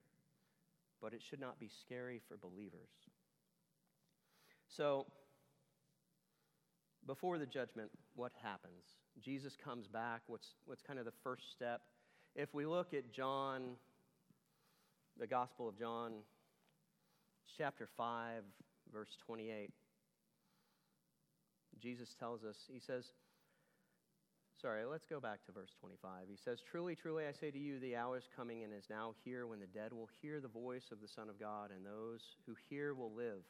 but 1.03 1.13
it 1.13 1.21
should 1.21 1.41
not 1.41 1.59
be 1.59 1.69
scary 1.69 2.23
for 2.29 2.37
believers. 2.37 2.89
So, 4.69 5.07
before 7.05 7.39
the 7.39 7.47
judgment, 7.47 7.91
what 8.15 8.31
happens? 8.41 8.85
Jesus 9.21 9.57
comes 9.63 9.89
back. 9.89 10.23
What's, 10.29 10.55
what's 10.67 10.83
kind 10.83 11.01
of 11.01 11.05
the 11.05 11.13
first 11.25 11.51
step? 11.51 11.81
If 12.37 12.55
we 12.55 12.65
look 12.65 12.95
at 12.95 13.13
John, 13.13 13.77
the 15.19 15.27
Gospel 15.27 15.69
of 15.69 15.77
John, 15.77 16.13
chapter 17.59 17.89
5, 17.97 18.43
verse 18.93 19.17
28, 19.27 19.71
Jesus 21.81 22.15
tells 22.19 22.45
us, 22.45 22.57
He 22.73 22.79
says, 22.79 23.11
Sorry, 24.61 24.87
let's 24.87 25.05
go 25.05 25.21
back 25.21 25.45
to 25.45 25.53
verse 25.53 25.73
25. 25.81 26.29
He 26.31 26.39
says, 26.43 26.61
Truly, 26.71 26.95
truly, 26.95 27.25
I 27.27 27.33
say 27.33 27.51
to 27.51 27.59
you, 27.59 27.79
the 27.79 27.97
hour 27.97 28.17
is 28.17 28.29
coming 28.35 28.65
and 28.65 28.73
is 28.73 28.89
now 28.89 29.13
here 29.23 29.47
when 29.47 29.61
the 29.61 29.67
dead 29.67 29.93
will 29.93 30.09
hear 30.23 30.41
the 30.41 30.49
voice 30.49 30.87
of 30.91 31.03
the 31.03 31.09
Son 31.09 31.29
of 31.29 31.39
God, 31.39 31.71
and 31.71 31.85
those 31.85 32.23
who 32.47 32.55
hear 32.71 32.95
will 32.95 33.13
live. 33.13 33.45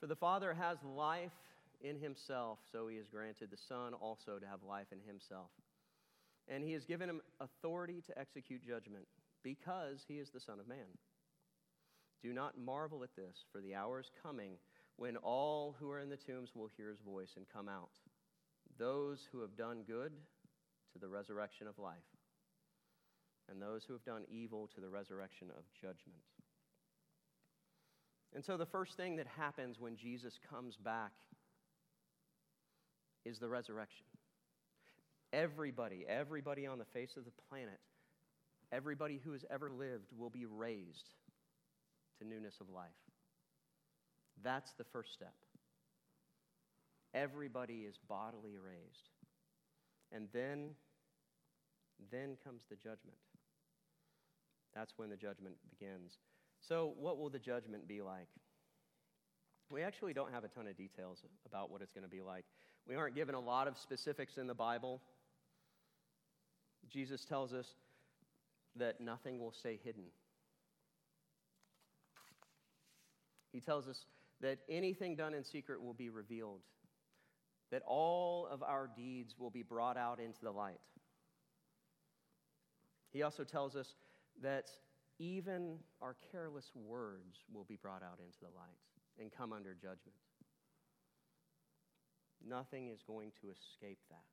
For 0.00 0.06
the 0.06 0.16
Father 0.16 0.54
has 0.54 0.78
life 0.82 1.36
in 1.82 2.00
himself, 2.00 2.58
so 2.72 2.88
he 2.88 2.96
has 2.96 3.06
granted 3.08 3.50
the 3.50 3.58
Son 3.68 3.92
also 3.92 4.38
to 4.38 4.46
have 4.46 4.62
life 4.66 4.86
in 4.90 5.00
himself. 5.06 5.50
And 6.48 6.64
he 6.64 6.72
has 6.72 6.86
given 6.86 7.10
him 7.10 7.20
authority 7.40 8.02
to 8.06 8.18
execute 8.18 8.66
judgment, 8.66 9.04
because 9.42 10.00
he 10.08 10.14
is 10.14 10.30
the 10.30 10.40
Son 10.40 10.58
of 10.60 10.66
Man. 10.66 10.96
Do 12.22 12.32
not 12.32 12.58
marvel 12.58 13.04
at 13.04 13.14
this, 13.16 13.44
for 13.52 13.60
the 13.60 13.74
hour 13.74 14.00
is 14.00 14.10
coming 14.22 14.52
when 14.96 15.18
all 15.18 15.76
who 15.78 15.90
are 15.90 16.00
in 16.00 16.08
the 16.08 16.16
tombs 16.16 16.50
will 16.54 16.70
hear 16.74 16.88
his 16.88 17.00
voice 17.00 17.34
and 17.36 17.44
come 17.52 17.68
out. 17.68 17.90
Those 18.78 19.26
who 19.32 19.40
have 19.40 19.56
done 19.56 19.84
good 19.86 20.12
to 20.92 20.98
the 20.98 21.08
resurrection 21.08 21.66
of 21.66 21.78
life, 21.78 21.96
and 23.50 23.60
those 23.60 23.84
who 23.84 23.92
have 23.92 24.04
done 24.04 24.24
evil 24.30 24.68
to 24.74 24.80
the 24.80 24.88
resurrection 24.88 25.48
of 25.56 25.64
judgment. 25.80 26.22
And 28.34 28.44
so, 28.44 28.56
the 28.56 28.66
first 28.66 28.96
thing 28.96 29.16
that 29.16 29.26
happens 29.26 29.80
when 29.80 29.96
Jesus 29.96 30.38
comes 30.50 30.76
back 30.76 31.12
is 33.24 33.38
the 33.38 33.48
resurrection. 33.48 34.06
Everybody, 35.32 36.04
everybody 36.08 36.66
on 36.66 36.78
the 36.78 36.84
face 36.84 37.16
of 37.16 37.24
the 37.24 37.32
planet, 37.48 37.80
everybody 38.72 39.20
who 39.24 39.32
has 39.32 39.44
ever 39.50 39.70
lived 39.70 40.12
will 40.16 40.30
be 40.30 40.44
raised 40.46 41.14
to 42.18 42.28
newness 42.28 42.54
of 42.60 42.68
life. 42.68 42.90
That's 44.42 44.72
the 44.78 44.84
first 44.84 45.12
step. 45.12 45.34
Everybody 47.16 47.86
is 47.88 47.96
bodily 48.08 48.56
raised. 48.62 49.08
And 50.12 50.28
then, 50.32 50.70
then 52.12 52.36
comes 52.44 52.62
the 52.68 52.76
judgment. 52.76 53.16
That's 54.74 54.92
when 54.98 55.08
the 55.08 55.16
judgment 55.16 55.54
begins. 55.70 56.18
So, 56.60 56.92
what 56.98 57.18
will 57.18 57.30
the 57.30 57.38
judgment 57.38 57.88
be 57.88 58.02
like? 58.02 58.28
We 59.70 59.82
actually 59.82 60.12
don't 60.12 60.32
have 60.32 60.44
a 60.44 60.48
ton 60.48 60.66
of 60.68 60.76
details 60.76 61.22
about 61.46 61.70
what 61.70 61.80
it's 61.80 61.92
going 61.92 62.04
to 62.04 62.10
be 62.10 62.22
like. 62.22 62.44
We 62.86 62.94
aren't 62.94 63.14
given 63.14 63.34
a 63.34 63.40
lot 63.40 63.66
of 63.66 63.76
specifics 63.78 64.36
in 64.36 64.46
the 64.46 64.54
Bible. 64.54 65.00
Jesus 66.88 67.24
tells 67.24 67.52
us 67.52 67.66
that 68.76 69.00
nothing 69.00 69.40
will 69.40 69.52
stay 69.52 69.80
hidden. 69.82 70.04
He 73.52 73.60
tells 73.60 73.88
us 73.88 74.04
that 74.40 74.58
anything 74.68 75.16
done 75.16 75.34
in 75.34 75.42
secret 75.42 75.82
will 75.82 75.94
be 75.94 76.10
revealed, 76.10 76.60
that 77.70 77.82
all 77.86 78.46
of 78.50 78.62
our 78.62 78.88
deeds 78.96 79.34
will 79.38 79.50
be 79.50 79.62
brought 79.62 79.96
out 79.96 80.20
into 80.20 80.40
the 80.42 80.50
light. 80.50 80.80
He 83.12 83.22
also 83.22 83.44
tells 83.44 83.76
us 83.76 83.94
that 84.42 84.66
even 85.18 85.78
our 86.02 86.16
careless 86.30 86.70
words 86.74 87.38
will 87.52 87.64
be 87.64 87.76
brought 87.76 88.02
out 88.02 88.18
into 88.18 88.38
the 88.40 88.54
light 88.54 88.78
and 89.18 89.32
come 89.32 89.52
under 89.52 89.74
judgment. 89.74 90.18
Nothing 92.46 92.88
is 92.88 93.02
going 93.06 93.32
to 93.40 93.48
escape 93.48 93.98
that. 94.10 94.24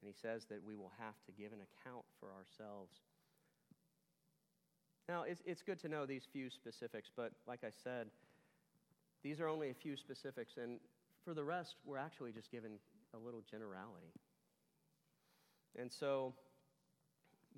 And 0.00 0.08
he 0.08 0.14
says 0.20 0.46
that 0.50 0.64
we 0.64 0.74
will 0.74 0.92
have 0.98 1.14
to 1.26 1.32
give 1.32 1.52
an 1.52 1.58
account 1.60 2.04
for 2.18 2.28
ourselves. 2.32 2.96
Now, 5.08 5.22
it's, 5.22 5.42
it's 5.44 5.62
good 5.62 5.78
to 5.80 5.88
know 5.88 6.06
these 6.06 6.26
few 6.32 6.50
specifics, 6.50 7.10
but 7.14 7.32
like 7.46 7.60
I 7.62 7.70
said, 7.84 8.08
these 9.22 9.40
are 9.40 9.48
only 9.48 9.70
a 9.70 9.74
few 9.74 9.96
specifics, 9.96 10.54
and 10.56 10.80
for 11.26 11.34
the 11.34 11.44
rest, 11.44 11.74
we're 11.84 11.98
actually 11.98 12.30
just 12.30 12.52
given 12.52 12.78
a 13.12 13.18
little 13.18 13.42
generality. 13.50 14.12
And 15.76 15.90
so, 15.92 16.34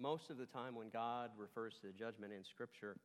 most 0.00 0.30
of 0.30 0.38
the 0.38 0.46
time 0.46 0.74
when 0.74 0.88
God 0.88 1.30
refers 1.36 1.74
to 1.82 1.92
judgment 1.92 2.32
in 2.32 2.42
Scripture, 2.44 2.96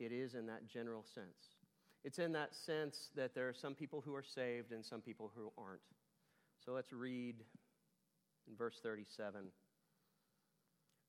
it 0.00 0.10
is 0.10 0.34
in 0.34 0.46
that 0.46 0.66
general 0.66 1.04
sense. 1.14 1.54
It's 2.02 2.18
in 2.18 2.32
that 2.32 2.54
sense 2.66 3.10
that 3.14 3.34
there 3.34 3.48
are 3.48 3.54
some 3.54 3.74
people 3.74 4.02
who 4.04 4.14
are 4.16 4.24
saved 4.24 4.72
and 4.72 4.84
some 4.84 5.00
people 5.00 5.30
who 5.36 5.52
aren't. 5.56 5.80
So 6.64 6.72
let's 6.72 6.92
read 6.92 7.36
in 8.48 8.56
verse 8.56 8.80
37. 8.82 9.42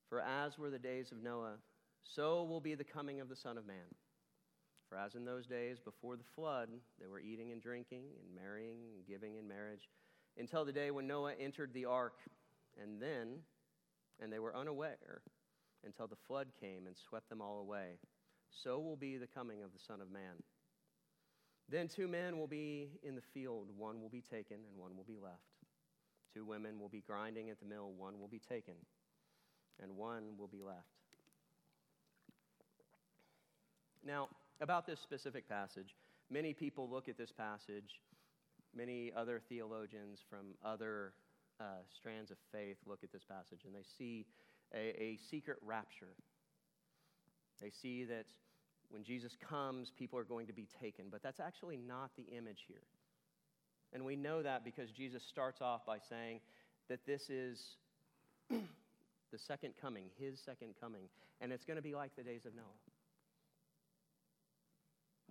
For 0.09 0.21
as 0.21 0.59
were 0.59 0.69
the 0.69 0.77
days 0.77 1.11
of 1.11 1.23
Noah, 1.23 1.55
so 2.03 2.43
will 2.43 2.61
be 2.61 2.75
the 2.75 2.83
coming 2.83 3.19
of 3.19 3.29
the 3.29 3.35
Son 3.35 3.57
of 3.57 3.65
Man. 3.65 3.77
For 4.91 4.97
as 4.97 5.15
in 5.15 5.23
those 5.23 5.47
days 5.47 5.79
before 5.79 6.17
the 6.17 6.23
flood, 6.35 6.67
they 6.99 7.07
were 7.07 7.21
eating 7.21 7.53
and 7.53 7.61
drinking 7.61 8.03
and 8.19 8.35
marrying 8.35 8.75
and 8.93 9.07
giving 9.07 9.37
in 9.37 9.47
marriage 9.47 9.87
until 10.37 10.65
the 10.65 10.73
day 10.73 10.91
when 10.91 11.07
Noah 11.07 11.31
entered 11.39 11.73
the 11.73 11.85
ark, 11.85 12.15
and 12.81 13.01
then, 13.01 13.37
and 14.19 14.33
they 14.33 14.39
were 14.39 14.53
unaware 14.53 15.21
until 15.85 16.07
the 16.07 16.17
flood 16.27 16.47
came 16.59 16.87
and 16.87 16.95
swept 16.97 17.29
them 17.29 17.41
all 17.41 17.61
away. 17.61 17.99
So 18.49 18.79
will 18.79 18.97
be 18.97 19.15
the 19.15 19.27
coming 19.27 19.63
of 19.63 19.71
the 19.71 19.79
Son 19.79 20.01
of 20.01 20.11
Man. 20.11 20.43
Then 21.69 21.87
two 21.87 22.09
men 22.09 22.37
will 22.37 22.47
be 22.47 22.89
in 23.01 23.15
the 23.15 23.21
field, 23.33 23.69
one 23.77 24.01
will 24.01 24.09
be 24.09 24.21
taken 24.21 24.57
and 24.57 24.77
one 24.77 24.97
will 24.97 25.05
be 25.05 25.17
left. 25.17 25.37
Two 26.33 26.43
women 26.43 26.77
will 26.77 26.89
be 26.89 26.99
grinding 26.99 27.49
at 27.49 27.61
the 27.61 27.65
mill, 27.65 27.93
one 27.97 28.19
will 28.19 28.27
be 28.27 28.39
taken 28.39 28.75
and 29.81 29.95
one 29.95 30.35
will 30.37 30.49
be 30.49 30.61
left. 30.61 30.83
Now, 34.05 34.27
about 34.61 34.85
this 34.85 34.99
specific 34.99 35.49
passage, 35.49 35.95
many 36.29 36.53
people 36.53 36.89
look 36.89 37.09
at 37.09 37.17
this 37.17 37.31
passage, 37.31 37.99
many 38.75 39.11
other 39.15 39.41
theologians 39.49 40.19
from 40.29 40.55
other 40.63 41.13
uh, 41.59 41.83
strands 41.95 42.31
of 42.31 42.37
faith 42.51 42.77
look 42.85 43.03
at 43.03 43.11
this 43.11 43.23
passage 43.23 43.61
and 43.65 43.75
they 43.75 43.85
see 43.97 44.25
a, 44.73 44.95
a 45.01 45.19
secret 45.29 45.57
rapture. 45.61 46.15
They 47.61 47.71
see 47.81 48.05
that 48.05 48.25
when 48.89 49.03
Jesus 49.03 49.37
comes, 49.49 49.91
people 49.97 50.17
are 50.19 50.23
going 50.23 50.47
to 50.47 50.53
be 50.53 50.67
taken. 50.81 51.05
But 51.11 51.23
that's 51.23 51.39
actually 51.39 51.77
not 51.77 52.11
the 52.15 52.23
image 52.35 52.65
here. 52.67 52.83
And 53.93 54.05
we 54.05 54.15
know 54.15 54.41
that 54.41 54.63
because 54.63 54.89
Jesus 54.91 55.23
starts 55.23 55.61
off 55.61 55.85
by 55.85 55.97
saying 56.09 56.39
that 56.89 57.05
this 57.05 57.29
is 57.29 57.61
the 58.49 59.37
second 59.37 59.73
coming, 59.81 60.05
his 60.17 60.39
second 60.39 60.75
coming, 60.79 61.03
and 61.39 61.51
it's 61.51 61.65
going 61.65 61.77
to 61.77 61.83
be 61.83 61.93
like 61.93 62.15
the 62.15 62.23
days 62.23 62.45
of 62.45 62.55
Noah. 62.55 62.90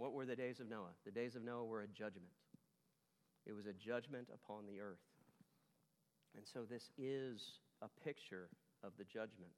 What 0.01 0.15
were 0.15 0.25
the 0.25 0.35
days 0.35 0.61
of 0.61 0.71
Noah? 0.71 0.95
The 1.05 1.11
days 1.11 1.37
of 1.37 1.43
Noah 1.43 1.67
were 1.67 1.83
a 1.83 1.87
judgment. 1.87 2.33
It 3.45 3.53
was 3.53 3.67
a 3.67 3.75
judgment 3.75 4.29
upon 4.33 4.65
the 4.65 4.81
earth. 4.81 4.97
And 6.35 6.47
so 6.47 6.61
this 6.63 6.91
is 6.97 7.43
a 7.83 7.89
picture 8.03 8.49
of 8.83 8.93
the 8.97 9.05
judgment. 9.05 9.53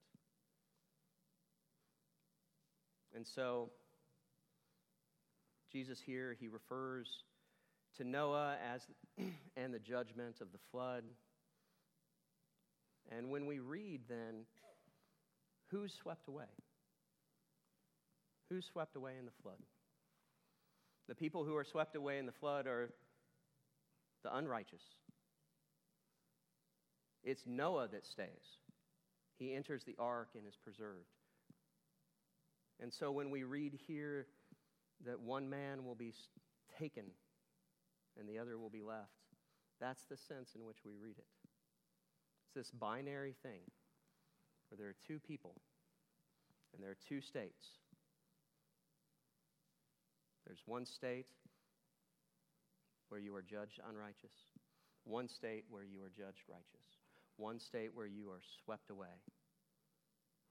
And 3.14 3.24
so 3.24 3.70
Jesus 5.70 6.00
here, 6.05 6.37
he 6.40 6.48
refers 6.48 7.07
to 7.98 8.05
Noah 8.05 8.57
as 8.74 8.83
and 9.57 9.72
the 9.72 9.78
judgment 9.78 10.40
of 10.40 10.50
the 10.50 10.59
flood. 10.72 11.05
And 13.16 13.31
when 13.31 13.46
we 13.46 13.61
read 13.61 14.00
then, 14.09 14.44
who's 15.70 15.94
swept 16.02 16.26
away? 16.26 16.50
Who's 18.48 18.66
swept 18.66 18.96
away 18.96 19.12
in 19.20 19.24
the 19.24 19.33
flood? 19.40 19.59
The 21.12 21.16
people 21.16 21.44
who 21.44 21.55
are 21.57 21.64
swept 21.64 21.94
away 21.94 22.16
in 22.16 22.25
the 22.25 22.33
flood 22.33 22.66
are 22.66 22.88
the 24.25 24.35
unrighteous. 24.35 24.81
It's 27.22 27.42
Noah 27.44 27.88
that 27.88 28.07
stays. 28.07 28.57
He 29.38 29.55
enters 29.55 29.85
the 29.85 29.94
ark 29.98 30.31
and 30.35 30.46
is 30.46 30.57
preserved. 30.57 31.11
And 32.81 32.90
so 32.90 33.12
when 33.12 33.31
we 33.31 33.42
read 33.44 33.79
here 33.87 34.27
that 35.05 35.20
one 35.20 35.51
man 35.51 35.85
will 35.85 35.94
be 35.94 36.14
taken 36.79 37.05
and 38.18 38.27
the 38.27 38.38
other 38.38 38.57
will 38.57 38.70
be 38.70 38.81
left, 38.81 39.11
that's 39.83 40.07
the 40.07 40.16
sense 40.16 40.55
in 40.55 40.64
which 40.64 40.79
we 40.83 40.92
read 40.96 41.18
it. 41.18 41.27
It's 42.46 42.55
this 42.55 42.70
binary 42.70 43.35
thing 43.42 43.61
where 44.70 44.79
there 44.79 44.88
are 44.88 44.96
two 45.07 45.18
people 45.18 45.57
and 46.72 46.83
there 46.83 46.92
are 46.92 46.96
two 47.07 47.20
states. 47.20 47.82
There's 50.46 50.62
one 50.66 50.85
state 50.85 51.26
where 53.09 53.20
you 53.20 53.35
are 53.35 53.42
judged 53.42 53.81
unrighteous, 53.88 54.33
one 55.05 55.28
state 55.28 55.64
where 55.68 55.85
you 55.85 56.02
are 56.02 56.11
judged 56.11 56.42
righteous, 56.48 56.87
one 57.37 57.59
state 57.59 57.90
where 57.94 58.07
you 58.07 58.31
are 58.31 58.40
swept 58.64 58.90
away, 58.90 59.20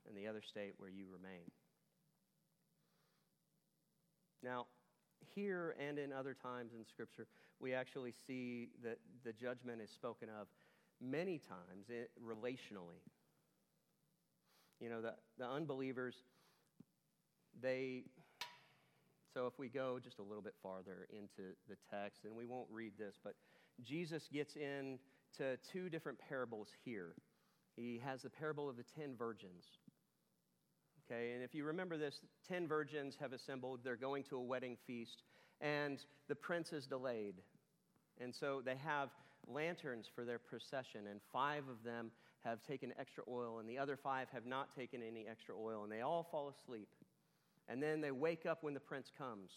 and 0.08 0.18
the 0.18 0.28
other 0.28 0.42
state 0.42 0.74
where 0.78 0.90
you 0.90 1.06
remain. 1.12 1.50
Now, 4.44 4.68
here 5.36 5.76
and 5.80 6.00
in 6.00 6.12
other 6.12 6.36
times 6.36 6.74
in 6.74 6.86
Scripture, 6.86 7.28
we 7.60 7.74
actually 7.74 8.14
see 8.28 8.70
that 8.84 8.98
the 9.24 9.34
judgment 9.34 9.82
is 9.82 9.90
spoken 9.92 10.30
of 10.30 10.48
many 11.00 11.40
times 11.40 11.90
it, 11.90 12.12
relationally. 12.24 13.02
You 14.80 14.90
know, 14.90 15.02
the, 15.02 15.14
the 15.38 15.48
unbelievers, 15.48 16.16
they, 17.62 18.04
so 19.34 19.48
if 19.48 19.58
we 19.58 19.70
go 19.70 20.00
just 20.04 20.20
a 20.20 20.24
little 20.24 20.42
bit 20.42 20.56
farther 20.62 21.08
into 21.12 21.54
the 21.70 21.76
text, 21.90 22.26
and 22.26 22.36
we 22.36 22.46
won't 22.46 22.68
read 22.72 22.94
this, 22.98 23.16
but 23.24 23.34
Jesus 23.84 24.28
gets 24.32 24.56
into 24.56 25.58
two 25.72 25.90
different 25.90 26.20
parables 26.20 26.68
here. 26.84 27.14
He 27.76 28.02
has 28.04 28.22
the 28.22 28.30
parable 28.30 28.70
of 28.70 28.78
the 28.78 28.84
ten 28.98 29.16
virgins. 29.18 29.66
Okay, 31.12 31.34
and 31.34 31.44
if 31.44 31.54
you 31.54 31.66
remember 31.66 31.98
this, 31.98 32.22
10 32.48 32.68
virgins 32.68 33.18
have 33.20 33.34
assembled. 33.34 33.82
They're 33.84 33.98
going 33.98 34.24
to 34.26 34.38
a 34.38 34.42
wedding 34.42 34.78
feast, 34.88 35.24
and 35.60 36.00
the 36.30 36.36
prince 36.36 36.72
is 36.72 36.86
delayed. 36.86 37.36
And 38.22 38.34
so 38.34 38.62
they 38.64 38.76
have 38.76 39.10
lanterns 39.48 40.06
for 40.14 40.24
their 40.24 40.40
procession, 40.40 41.08
and 41.10 41.20
five 41.34 41.64
of 41.70 41.84
them 41.84 42.12
have 42.46 42.64
taken 42.64 42.94
extra 43.00 43.24
oil, 43.30 43.60
and 43.60 43.70
the 43.70 43.78
other 43.78 43.98
five 43.98 44.28
have 44.32 44.46
not 44.46 44.76
taken 44.76 45.02
any 45.04 45.28
extra 45.28 45.56
oil, 45.58 45.84
and 45.84 45.92
they 45.92 46.02
all 46.02 46.28
fall 46.32 46.50
asleep. 46.50 46.88
And 47.72 47.82
then 47.82 48.02
they 48.02 48.12
wake 48.12 48.46
up 48.46 48.64
when 48.64 48.74
the 48.74 48.82
prince 48.82 49.10
comes. 49.18 49.52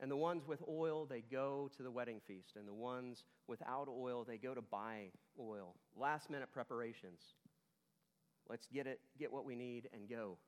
And 0.00 0.10
the 0.10 0.16
ones 0.16 0.42
with 0.48 0.60
oil, 0.68 1.06
they 1.06 1.20
go 1.20 1.70
to 1.76 1.82
the 1.84 1.92
wedding 1.92 2.20
feast, 2.26 2.56
and 2.56 2.66
the 2.66 2.74
ones 2.74 3.22
without 3.46 3.88
oil, 3.88 4.24
they 4.26 4.36
go 4.36 4.52
to 4.52 4.60
buy 4.60 5.12
oil. 5.40 5.76
Last 5.96 6.28
minute 6.28 6.48
preparations. 6.52 7.20
Let's 8.48 8.66
get 8.66 8.88
it, 8.88 8.98
get 9.16 9.32
what 9.32 9.44
we 9.44 9.54
need, 9.54 9.88
and 9.92 10.10
go. 10.10 10.38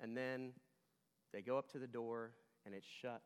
And 0.00 0.16
then 0.16 0.50
they 1.32 1.40
go 1.40 1.56
up 1.56 1.70
to 1.72 1.78
the 1.78 1.86
door, 1.86 2.32
and 2.66 2.74
it's 2.74 2.86
shut. 3.00 3.22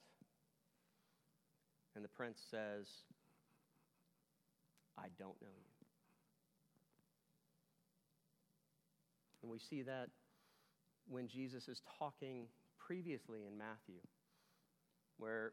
And 1.96 2.04
the 2.04 2.08
prince 2.08 2.38
says, 2.50 2.86
I 4.98 5.06
don't 5.18 5.40
know 5.40 5.48
you. 5.48 5.86
And 9.42 9.50
we 9.50 9.58
see 9.58 9.82
that 9.82 10.10
when 11.08 11.28
Jesus 11.28 11.68
is 11.68 11.82
talking 11.98 12.46
previously 12.78 13.40
in 13.46 13.56
Matthew, 13.56 14.00
where 15.18 15.52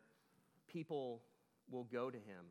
people 0.68 1.22
will 1.70 1.86
go 1.86 2.10
to 2.10 2.18
him 2.18 2.46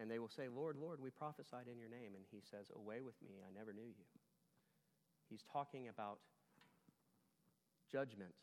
and 0.00 0.10
they 0.10 0.18
will 0.18 0.28
say, 0.28 0.48
Lord, 0.48 0.76
Lord, 0.76 1.00
we 1.00 1.10
prophesied 1.10 1.66
in 1.70 1.78
your 1.78 1.88
name. 1.88 2.14
And 2.14 2.24
he 2.30 2.40
says, 2.50 2.70
Away 2.74 3.00
with 3.02 3.20
me, 3.22 3.42
I 3.44 3.52
never 3.56 3.72
knew 3.72 3.82
you. 3.82 4.06
He's 5.28 5.44
talking 5.52 5.88
about 5.88 6.18
judgment 7.90 8.34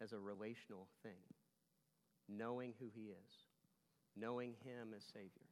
as 0.00 0.12
a 0.12 0.18
relational 0.18 0.88
thing, 1.02 1.22
knowing 2.28 2.74
who 2.78 2.86
he 2.94 3.08
is, 3.10 3.32
knowing 4.16 4.54
him 4.64 4.94
as 4.96 5.04
Savior. 5.12 5.48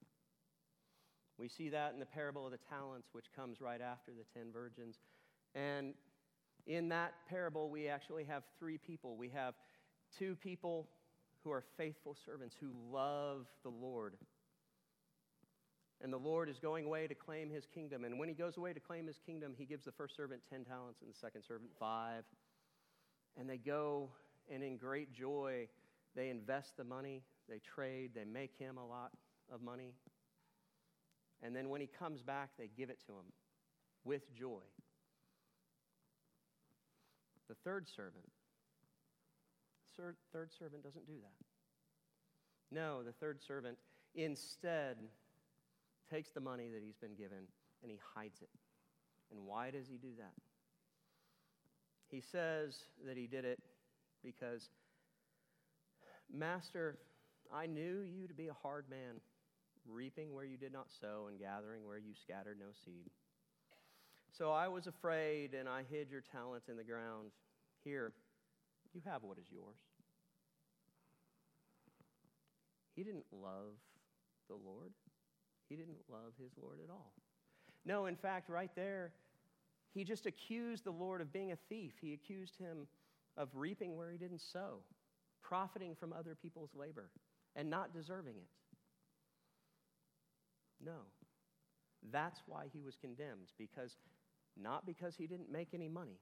We 1.38 1.48
see 1.48 1.68
that 1.70 1.92
in 1.92 2.00
the 2.00 2.06
parable 2.06 2.46
of 2.46 2.52
the 2.52 2.58
talents, 2.70 3.08
which 3.12 3.32
comes 3.34 3.60
right 3.60 3.80
after 3.80 4.12
the 4.12 4.24
ten 4.38 4.52
virgins. 4.52 4.98
And 5.54 5.94
in 6.66 6.88
that 6.90 7.14
parable, 7.28 7.70
we 7.70 7.88
actually 7.88 8.24
have 8.24 8.42
three 8.58 8.78
people. 8.78 9.16
We 9.16 9.30
have 9.30 9.54
two 10.18 10.36
people 10.36 10.88
who 11.42 11.50
are 11.50 11.64
faithful 11.76 12.16
servants 12.24 12.54
who 12.60 12.70
love 12.90 13.46
the 13.62 13.70
Lord 13.70 14.14
and 16.02 16.12
the 16.12 16.18
Lord 16.18 16.48
is 16.48 16.58
going 16.58 16.84
away 16.84 17.06
to 17.06 17.14
claim 17.14 17.48
his 17.48 17.64
kingdom. 17.64 18.04
And 18.04 18.18
when 18.18 18.28
he 18.28 18.34
goes 18.34 18.56
away 18.56 18.72
to 18.72 18.80
claim 18.80 19.06
his 19.06 19.20
kingdom, 19.24 19.54
he 19.56 19.64
gives 19.64 19.84
the 19.84 19.92
first 19.92 20.16
servant 20.16 20.42
10 20.50 20.64
talents 20.64 21.00
and 21.00 21.08
the 21.08 21.16
second 21.16 21.42
servant 21.46 21.70
five. 21.78 22.24
And 23.38 23.48
they 23.48 23.56
go, 23.56 24.10
and 24.52 24.64
in 24.64 24.76
great 24.76 25.12
joy, 25.12 25.68
they 26.16 26.28
invest 26.28 26.76
the 26.76 26.84
money, 26.84 27.22
they 27.48 27.60
trade, 27.60 28.10
they 28.14 28.24
make 28.24 28.50
him 28.58 28.78
a 28.78 28.86
lot 28.86 29.12
of 29.50 29.62
money. 29.62 29.94
And 31.40 31.54
then 31.54 31.68
when 31.68 31.80
he 31.80 31.86
comes 31.86 32.20
back, 32.20 32.50
they 32.58 32.68
give 32.76 32.90
it 32.90 32.98
to 33.06 33.12
him 33.12 33.32
with 34.04 34.34
joy. 34.34 34.62
The 37.48 37.54
third 37.64 37.88
servant, 37.88 38.24
third 40.32 40.52
servant 40.58 40.82
doesn't 40.82 41.06
do 41.06 41.14
that. 41.20 42.74
No, 42.74 43.02
the 43.02 43.12
third 43.12 43.40
servant 43.42 43.76
instead 44.14 44.96
takes 46.10 46.30
the 46.30 46.40
money 46.40 46.68
that 46.72 46.82
he's 46.82 46.96
been 46.96 47.14
given 47.14 47.46
and 47.82 47.90
he 47.90 47.98
hides 48.14 48.40
it. 48.40 48.48
And 49.30 49.46
why 49.46 49.70
does 49.70 49.88
he 49.88 49.96
do 49.96 50.14
that? 50.18 50.32
He 52.10 52.20
says 52.20 52.76
that 53.06 53.16
he 53.16 53.26
did 53.26 53.44
it 53.44 53.58
because, 54.22 54.68
Master, 56.32 56.98
I 57.52 57.66
knew 57.66 58.02
you 58.02 58.28
to 58.28 58.34
be 58.34 58.48
a 58.48 58.54
hard 58.62 58.84
man, 58.90 59.20
reaping 59.86 60.34
where 60.34 60.44
you 60.44 60.56
did 60.56 60.72
not 60.72 60.86
sow 61.00 61.28
and 61.28 61.38
gathering 61.38 61.86
where 61.86 61.98
you 61.98 62.12
scattered 62.14 62.58
no 62.58 62.72
seed. 62.84 63.10
So 64.36 64.50
I 64.50 64.68
was 64.68 64.86
afraid 64.86 65.54
and 65.54 65.68
I 65.68 65.84
hid 65.90 66.10
your 66.10 66.22
talent 66.22 66.64
in 66.68 66.76
the 66.76 66.84
ground. 66.84 67.30
Here, 67.84 68.12
you 68.94 69.00
have 69.04 69.22
what 69.22 69.38
is 69.38 69.46
yours. 69.52 69.76
He 72.96 73.02
didn't 73.02 73.26
love 73.30 73.74
the 74.48 74.54
Lord. 74.54 74.92
He 75.68 75.76
didn't 75.76 75.98
love 76.10 76.32
his 76.40 76.52
Lord 76.60 76.78
at 76.84 76.90
all. 76.90 77.12
No, 77.84 78.06
in 78.06 78.16
fact, 78.16 78.48
right 78.48 78.70
there, 78.74 79.12
he 79.94 80.04
just 80.04 80.26
accused 80.26 80.84
the 80.84 80.90
Lord 80.90 81.20
of 81.20 81.32
being 81.32 81.52
a 81.52 81.58
thief. 81.68 81.92
He 82.00 82.14
accused 82.14 82.56
him 82.56 82.86
of 83.36 83.48
reaping 83.54 83.96
where 83.96 84.10
he 84.10 84.18
didn't 84.18 84.40
sow, 84.40 84.78
profiting 85.42 85.94
from 85.94 86.12
other 86.12 86.34
people's 86.34 86.70
labor, 86.74 87.10
and 87.56 87.68
not 87.68 87.92
deserving 87.92 88.34
it. 88.36 88.48
No. 90.84 91.00
That's 92.10 92.42
why 92.46 92.64
he 92.72 92.80
was 92.82 92.96
condemned, 92.96 93.52
because 93.58 93.96
not 94.60 94.86
because 94.86 95.16
he 95.16 95.26
didn't 95.26 95.50
make 95.50 95.68
any 95.74 95.88
money. 95.88 96.20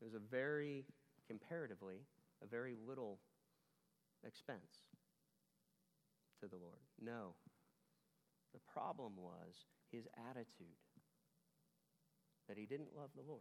It 0.00 0.04
was 0.04 0.14
a 0.14 0.18
very, 0.18 0.84
comparatively, 1.28 2.06
a 2.42 2.46
very 2.46 2.76
little 2.86 3.20
expense 4.26 4.84
to 6.40 6.48
the 6.48 6.56
Lord. 6.56 6.80
No. 7.00 7.34
The 8.52 8.60
problem 8.72 9.12
was 9.16 9.66
his 9.90 10.06
attitude 10.30 10.78
that 12.48 12.58
he 12.58 12.66
didn't 12.66 12.94
love 12.96 13.10
the 13.16 13.22
Lord. 13.26 13.40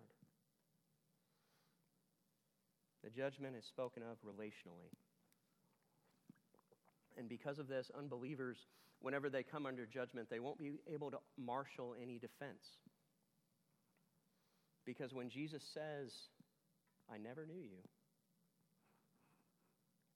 The 3.04 3.10
judgment 3.10 3.56
is 3.58 3.66
spoken 3.66 4.02
of 4.02 4.18
relationally. 4.26 4.96
And 7.18 7.30
because 7.30 7.60
of 7.60 7.68
this, 7.68 7.92
unbelievers, 7.98 8.58
whenever 9.00 9.30
they 9.30 9.44
come 9.44 9.66
under 9.66 9.86
judgment, 9.86 10.30
they 10.30 10.40
won't 10.40 10.58
be 10.58 10.74
able 10.92 11.12
to 11.12 11.20
marshal 11.38 11.96
any 12.02 12.18
defense. 12.18 12.80
Because 14.86 15.14
when 15.14 15.30
Jesus 15.30 15.64
says, 15.74 16.12
I 17.12 17.18
never 17.18 17.46
knew 17.46 17.62
you, 17.62 17.84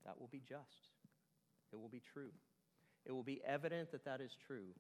that 0.06 0.20
will 0.20 0.30
be 0.32 0.42
just. 0.48 0.90
It 1.72 1.80
will 1.80 1.90
be 1.90 2.02
true. 2.14 2.32
It 3.06 3.12
will 3.12 3.24
be 3.24 3.42
evident 3.46 3.92
that 3.92 4.06
that 4.06 4.22
is 4.22 4.32
true 4.48 4.74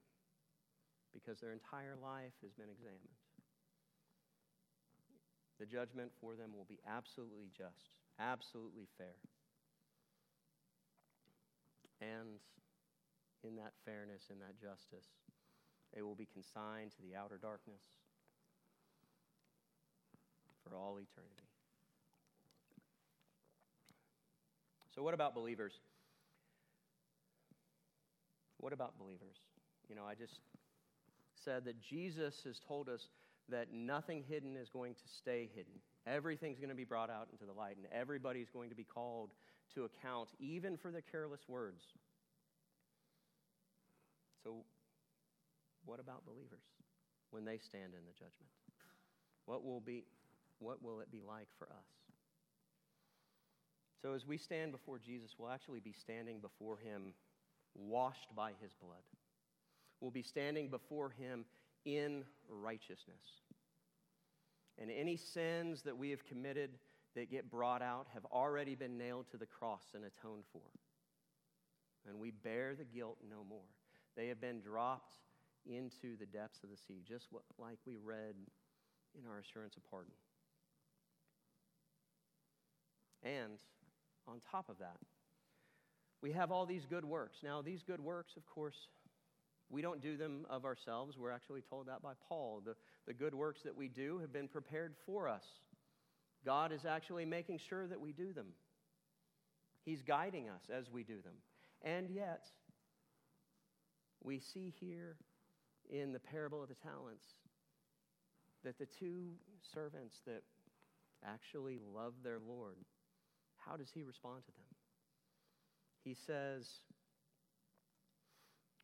because 1.13 1.39
their 1.39 1.51
entire 1.51 1.95
life 2.01 2.33
has 2.41 2.51
been 2.53 2.69
examined. 2.69 3.15
The 5.59 5.65
judgment 5.65 6.11
for 6.21 6.35
them 6.35 6.51
will 6.55 6.67
be 6.67 6.79
absolutely 6.87 7.49
just, 7.57 7.89
absolutely 8.19 8.87
fair. 8.97 9.15
And 12.01 12.39
in 13.43 13.55
that 13.57 13.73
fairness, 13.85 14.29
in 14.31 14.39
that 14.39 14.59
justice, 14.59 15.07
they 15.93 16.01
will 16.01 16.15
be 16.15 16.27
consigned 16.31 16.91
to 16.91 17.01
the 17.01 17.15
outer 17.15 17.37
darkness 17.41 17.81
for 20.63 20.75
all 20.75 20.97
eternity. 20.97 21.47
So, 24.93 25.03
what 25.03 25.13
about 25.13 25.35
believers? 25.35 25.73
What 28.57 28.73
about 28.73 28.97
believers? 28.97 29.37
You 29.87 29.95
know, 29.95 30.05
I 30.05 30.15
just 30.15 30.39
said 31.45 31.65
that 31.65 31.79
Jesus 31.81 32.41
has 32.45 32.59
told 32.67 32.89
us 32.89 33.07
that 33.49 33.71
nothing 33.71 34.23
hidden 34.27 34.57
is 34.57 34.69
going 34.69 34.95
to 34.95 35.07
stay 35.17 35.49
hidden. 35.55 35.73
Everything's 36.05 36.57
going 36.57 36.69
to 36.69 36.75
be 36.75 36.83
brought 36.83 37.09
out 37.09 37.27
into 37.31 37.45
the 37.45 37.53
light, 37.53 37.77
and 37.77 37.85
everybody's 37.91 38.49
going 38.49 38.69
to 38.69 38.75
be 38.75 38.83
called 38.83 39.29
to 39.75 39.85
account, 39.85 40.29
even 40.39 40.77
for 40.77 40.91
the 40.91 41.01
careless 41.01 41.41
words. 41.47 41.83
So, 44.43 44.63
what 45.85 45.99
about 45.99 46.25
believers 46.25 46.63
when 47.31 47.45
they 47.45 47.57
stand 47.57 47.93
in 47.93 48.05
the 48.05 48.13
judgment? 48.13 48.51
What 49.45 49.63
will, 49.63 49.79
be, 49.79 50.03
what 50.59 50.83
will 50.83 50.99
it 50.99 51.11
be 51.11 51.21
like 51.25 51.47
for 51.57 51.65
us? 51.65 51.87
So, 54.01 54.13
as 54.13 54.25
we 54.25 54.37
stand 54.37 54.71
before 54.71 54.99
Jesus, 54.99 55.31
we'll 55.37 55.49
actually 55.49 55.79
be 55.79 55.93
standing 55.93 56.39
before 56.39 56.77
him 56.77 57.13
washed 57.75 58.35
by 58.35 58.51
his 58.61 58.71
blood. 58.81 59.03
We'll 59.99 60.11
be 60.11 60.21
standing 60.21 60.69
before 60.69 61.09
him 61.09 61.45
in 61.85 62.23
righteousness. 62.49 63.41
And 64.77 64.91
any 64.91 65.17
sins 65.17 65.81
that 65.83 65.97
we 65.97 66.11
have 66.11 66.23
committed 66.25 66.71
that 67.17 67.31
get 67.31 67.49
brought 67.49 67.81
out 67.81 68.05
have 68.13 68.25
already 68.25 68.75
been 68.75 68.95
nailed 68.95 69.25
to 69.31 69.37
the 69.37 69.45
cross 69.47 69.81
and 69.95 70.05
atoned 70.05 70.43
for. 70.53 70.61
And 72.07 72.19
we 72.19 72.29
bear 72.29 72.75
the 72.75 72.85
guilt 72.85 73.17
no 73.27 73.43
more. 73.49 73.65
They 74.15 74.27
have 74.27 74.39
been 74.39 74.61
dropped 74.61 75.15
into 75.65 76.15
the 76.19 76.27
depths 76.27 76.59
of 76.63 76.69
the 76.69 76.77
sea, 76.77 77.01
just 77.07 77.25
what, 77.31 77.41
like 77.57 77.79
we 77.87 77.97
read 77.97 78.35
in 79.17 79.27
our 79.27 79.39
assurance 79.39 79.75
of 79.75 79.83
pardon. 79.89 80.13
And 83.23 83.57
on 84.27 84.39
top 84.51 84.69
of 84.69 84.77
that, 84.77 84.97
we 86.21 86.31
have 86.33 86.51
all 86.51 86.67
these 86.67 86.85
good 86.87 87.03
works. 87.03 87.39
Now, 87.43 87.63
these 87.63 87.81
good 87.81 87.99
works, 87.99 88.33
of 88.37 88.45
course, 88.45 88.77
we 89.69 89.81
don't 89.81 90.01
do 90.01 90.17
them 90.17 90.45
of 90.51 90.65
ourselves. 90.65 91.17
We're 91.17 91.31
actually 91.31 91.61
told 91.61 91.87
that 91.87 92.03
by 92.03 92.13
Paul. 92.29 92.61
The, 92.63 92.75
the 93.07 93.13
good 93.13 93.33
works 93.33 93.61
that 93.63 93.75
we 93.75 93.87
do 93.87 94.19
have 94.19 94.31
been 94.31 94.47
prepared 94.47 94.93
for 95.05 95.27
us. 95.27 95.43
God 96.47 96.71
is 96.71 96.85
actually 96.85 97.25
making 97.25 97.59
sure 97.67 97.87
that 97.87 97.99
we 97.99 98.13
do 98.13 98.31
them. 98.31 98.47
He's 99.83 100.01
guiding 100.01 100.47
us 100.47 100.61
as 100.73 100.89
we 100.89 101.03
do 101.03 101.21
them. 101.21 101.33
And 101.81 102.09
yet, 102.09 102.45
we 104.23 104.39
see 104.39 104.73
here 104.79 105.17
in 105.89 106.13
the 106.13 106.19
parable 106.19 106.63
of 106.63 106.69
the 106.69 106.75
talents 106.75 107.25
that 108.63 108.79
the 108.79 108.85
two 108.85 109.31
servants 109.73 110.21
that 110.25 110.43
actually 111.25 111.79
love 111.93 112.13
their 112.23 112.39
Lord, 112.39 112.77
how 113.57 113.75
does 113.75 113.91
he 113.93 114.03
respond 114.03 114.45
to 114.45 114.51
them? 114.51 114.75
He 116.05 116.13
says, 116.13 116.65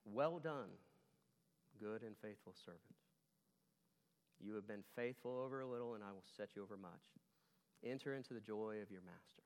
Well 0.04 0.40
done, 0.40 0.70
good 1.80 2.02
and 2.02 2.18
faithful 2.22 2.56
servant. 2.66 2.82
You 4.42 4.56
have 4.56 4.68
been 4.68 4.84
faithful 4.98 5.42
over 5.42 5.62
a 5.62 5.66
little, 5.66 5.96
and 5.96 6.04
I 6.04 6.12
will 6.12 6.26
set 6.36 6.50
you 6.58 6.62
over 6.62 6.76
much. 6.76 7.23
Enter 7.86 8.14
into 8.16 8.34
the 8.34 8.40
joy 8.40 8.78
of 8.82 8.92
your 8.92 9.02
master. 9.02 9.44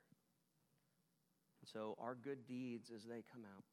And 1.62 1.70
so, 1.72 1.98
our 2.00 2.16
good 2.16 2.48
deeds 2.48 2.92
as 2.96 3.04
they 3.04 3.24
come 3.34 3.44
out. 3.44 3.64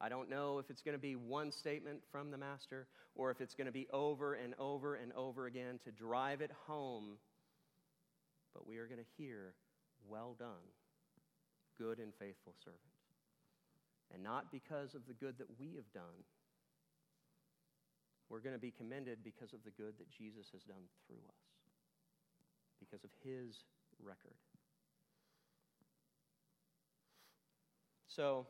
I 0.00 0.08
don't 0.08 0.28
know 0.28 0.58
if 0.58 0.68
it's 0.68 0.82
going 0.82 0.96
to 0.96 1.00
be 1.00 1.16
one 1.16 1.50
statement 1.52 2.00
from 2.12 2.30
the 2.30 2.36
master 2.36 2.86
or 3.14 3.30
if 3.30 3.40
it's 3.40 3.54
going 3.54 3.66
to 3.66 3.72
be 3.72 3.86
over 3.92 4.34
and 4.34 4.54
over 4.58 4.94
and 4.94 5.12
over 5.14 5.46
again 5.46 5.80
to 5.84 5.90
drive 5.90 6.42
it 6.42 6.50
home. 6.66 7.16
But 8.52 8.66
we 8.66 8.76
are 8.76 8.86
going 8.86 9.00
to 9.00 9.22
hear, 9.22 9.54
Well 10.08 10.36
done, 10.38 10.68
good 11.78 11.98
and 11.98 12.12
faithful 12.18 12.54
servant. 12.62 12.80
And 14.12 14.22
not 14.22 14.52
because 14.52 14.94
of 14.94 15.06
the 15.08 15.14
good 15.14 15.38
that 15.38 15.58
we 15.58 15.74
have 15.76 15.90
done. 15.92 16.24
We're 18.28 18.40
going 18.40 18.54
to 18.54 18.60
be 18.60 18.72
commended 18.72 19.18
because 19.22 19.52
of 19.52 19.62
the 19.64 19.70
good 19.70 19.94
that 19.98 20.10
Jesus 20.10 20.46
has 20.52 20.62
done 20.62 20.90
through 21.06 21.22
us, 21.28 21.42
because 22.80 23.04
of 23.04 23.10
his 23.24 23.64
record. 24.02 24.34
So, 28.08 28.46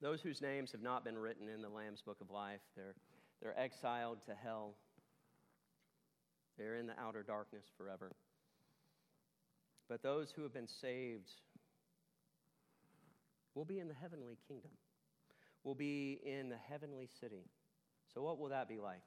those 0.00 0.20
whose 0.20 0.40
names 0.40 0.72
have 0.72 0.82
not 0.82 1.04
been 1.04 1.16
written 1.16 1.48
in 1.48 1.62
the 1.62 1.68
Lamb's 1.68 2.02
Book 2.02 2.16
of 2.20 2.28
Life, 2.28 2.60
they're, 2.74 2.94
they're 3.40 3.58
exiled 3.58 4.18
to 4.26 4.34
hell. 4.34 4.74
They're 6.58 6.76
in 6.76 6.88
the 6.88 6.98
outer 6.98 7.22
darkness 7.22 7.64
forever. 7.76 8.10
But 9.88 10.02
those 10.02 10.32
who 10.34 10.42
have 10.42 10.52
been 10.52 10.66
saved 10.66 11.30
will 13.54 13.64
be 13.64 13.78
in 13.78 13.86
the 13.86 13.94
heavenly 13.94 14.38
kingdom, 14.48 14.70
will 15.62 15.74
be 15.74 16.20
in 16.24 16.48
the 16.48 16.58
heavenly 16.68 17.08
city. 17.20 17.44
So, 18.12 18.22
what 18.22 18.38
will 18.38 18.48
that 18.48 18.68
be 18.68 18.78
like? 18.78 19.02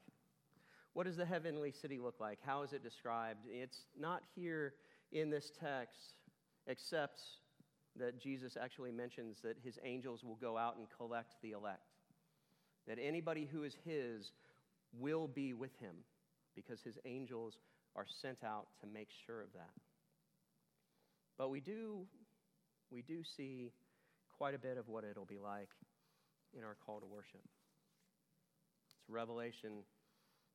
What 0.95 1.07
does 1.07 1.17
the 1.17 1.25
heavenly 1.25 1.73
city 1.73 1.99
look 1.99 2.21
like? 2.21 2.39
How 2.41 2.63
is 2.63 2.71
it 2.71 2.81
described? 2.81 3.41
It's 3.49 3.79
not 3.99 4.23
here 4.33 4.75
in 5.11 5.29
this 5.29 5.51
text, 5.59 6.15
except 6.67 7.19
that 7.97 8.17
Jesus 8.17 8.55
actually 8.55 8.93
mentions 8.93 9.41
that 9.41 9.57
his 9.61 9.77
angels 9.83 10.23
will 10.23 10.37
go 10.37 10.57
out 10.57 10.77
and 10.77 10.87
collect 10.97 11.33
the 11.41 11.51
elect. 11.51 11.81
That 12.87 12.97
anybody 12.97 13.45
who 13.51 13.63
is 13.63 13.75
his 13.83 14.31
will 14.97 15.27
be 15.27 15.53
with 15.53 15.77
him 15.79 15.95
because 16.55 16.81
his 16.81 16.97
angels 17.03 17.57
are 17.97 18.05
sent 18.07 18.45
out 18.45 18.67
to 18.79 18.87
make 18.87 19.09
sure 19.25 19.41
of 19.41 19.51
that. 19.51 19.73
But 21.37 21.49
we 21.49 21.59
do, 21.59 22.05
we 22.89 23.01
do 23.01 23.21
see 23.35 23.73
quite 24.37 24.55
a 24.55 24.59
bit 24.59 24.77
of 24.77 24.87
what 24.87 25.03
it'll 25.03 25.25
be 25.25 25.39
like 25.39 25.71
in 26.57 26.63
our 26.63 26.77
call 26.85 27.01
to 27.01 27.05
worship. 27.05 27.41
It's 28.85 28.95
Revelation 29.09 29.83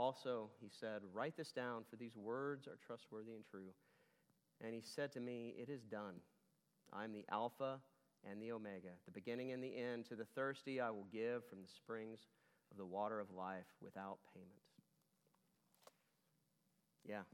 Also, 0.00 0.48
he 0.62 0.70
said, 0.70 1.02
Write 1.12 1.36
this 1.36 1.52
down, 1.52 1.82
for 1.90 1.96
these 1.96 2.16
words 2.16 2.66
are 2.66 2.78
trustworthy 2.86 3.34
and 3.34 3.44
true. 3.44 3.68
And 4.64 4.72
he 4.74 4.80
said 4.80 5.12
to 5.12 5.20
me, 5.20 5.54
It 5.58 5.68
is 5.68 5.82
done. 5.82 6.14
I 6.90 7.04
am 7.04 7.12
the 7.12 7.26
Alpha 7.30 7.80
and 8.28 8.40
the 8.40 8.52
Omega, 8.52 8.92
the 9.04 9.12
beginning 9.12 9.52
and 9.52 9.62
the 9.62 9.76
end. 9.76 10.06
To 10.06 10.16
the 10.16 10.24
thirsty, 10.24 10.80
I 10.80 10.88
will 10.88 11.06
give 11.12 11.44
from 11.50 11.60
the 11.60 11.68
springs 11.68 12.20
of 12.70 12.78
the 12.78 12.86
water 12.86 13.20
of 13.20 13.30
life 13.30 13.66
without 13.82 14.16
payment. 14.32 14.50
Yeah. 17.06 17.24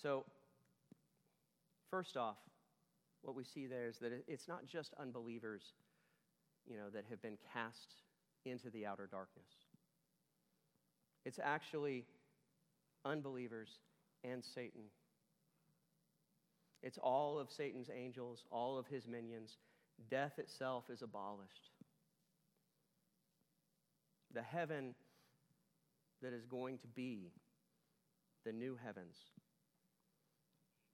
So, 0.00 0.24
first 1.90 2.16
off, 2.16 2.38
what 3.20 3.36
we 3.36 3.44
see 3.44 3.66
there 3.66 3.88
is 3.88 3.98
that 3.98 4.24
it's 4.26 4.48
not 4.48 4.66
just 4.66 4.94
unbelievers, 4.98 5.74
you 6.66 6.78
know, 6.78 6.88
that 6.94 7.04
have 7.10 7.20
been 7.20 7.36
cast 7.52 7.92
into 8.46 8.70
the 8.70 8.86
outer 8.86 9.08
darkness. 9.10 9.65
It's 11.26 11.40
actually 11.42 12.04
unbelievers 13.04 13.68
and 14.22 14.44
Satan. 14.44 14.82
It's 16.84 16.98
all 16.98 17.40
of 17.40 17.50
Satan's 17.50 17.90
angels, 17.92 18.44
all 18.52 18.78
of 18.78 18.86
his 18.86 19.08
minions. 19.08 19.56
Death 20.08 20.38
itself 20.38 20.84
is 20.88 21.02
abolished. 21.02 21.70
The 24.32 24.42
heaven 24.42 24.94
that 26.22 26.32
is 26.32 26.46
going 26.46 26.78
to 26.78 26.86
be 26.86 27.32
the 28.44 28.52
new 28.52 28.78
heavens. 28.84 29.16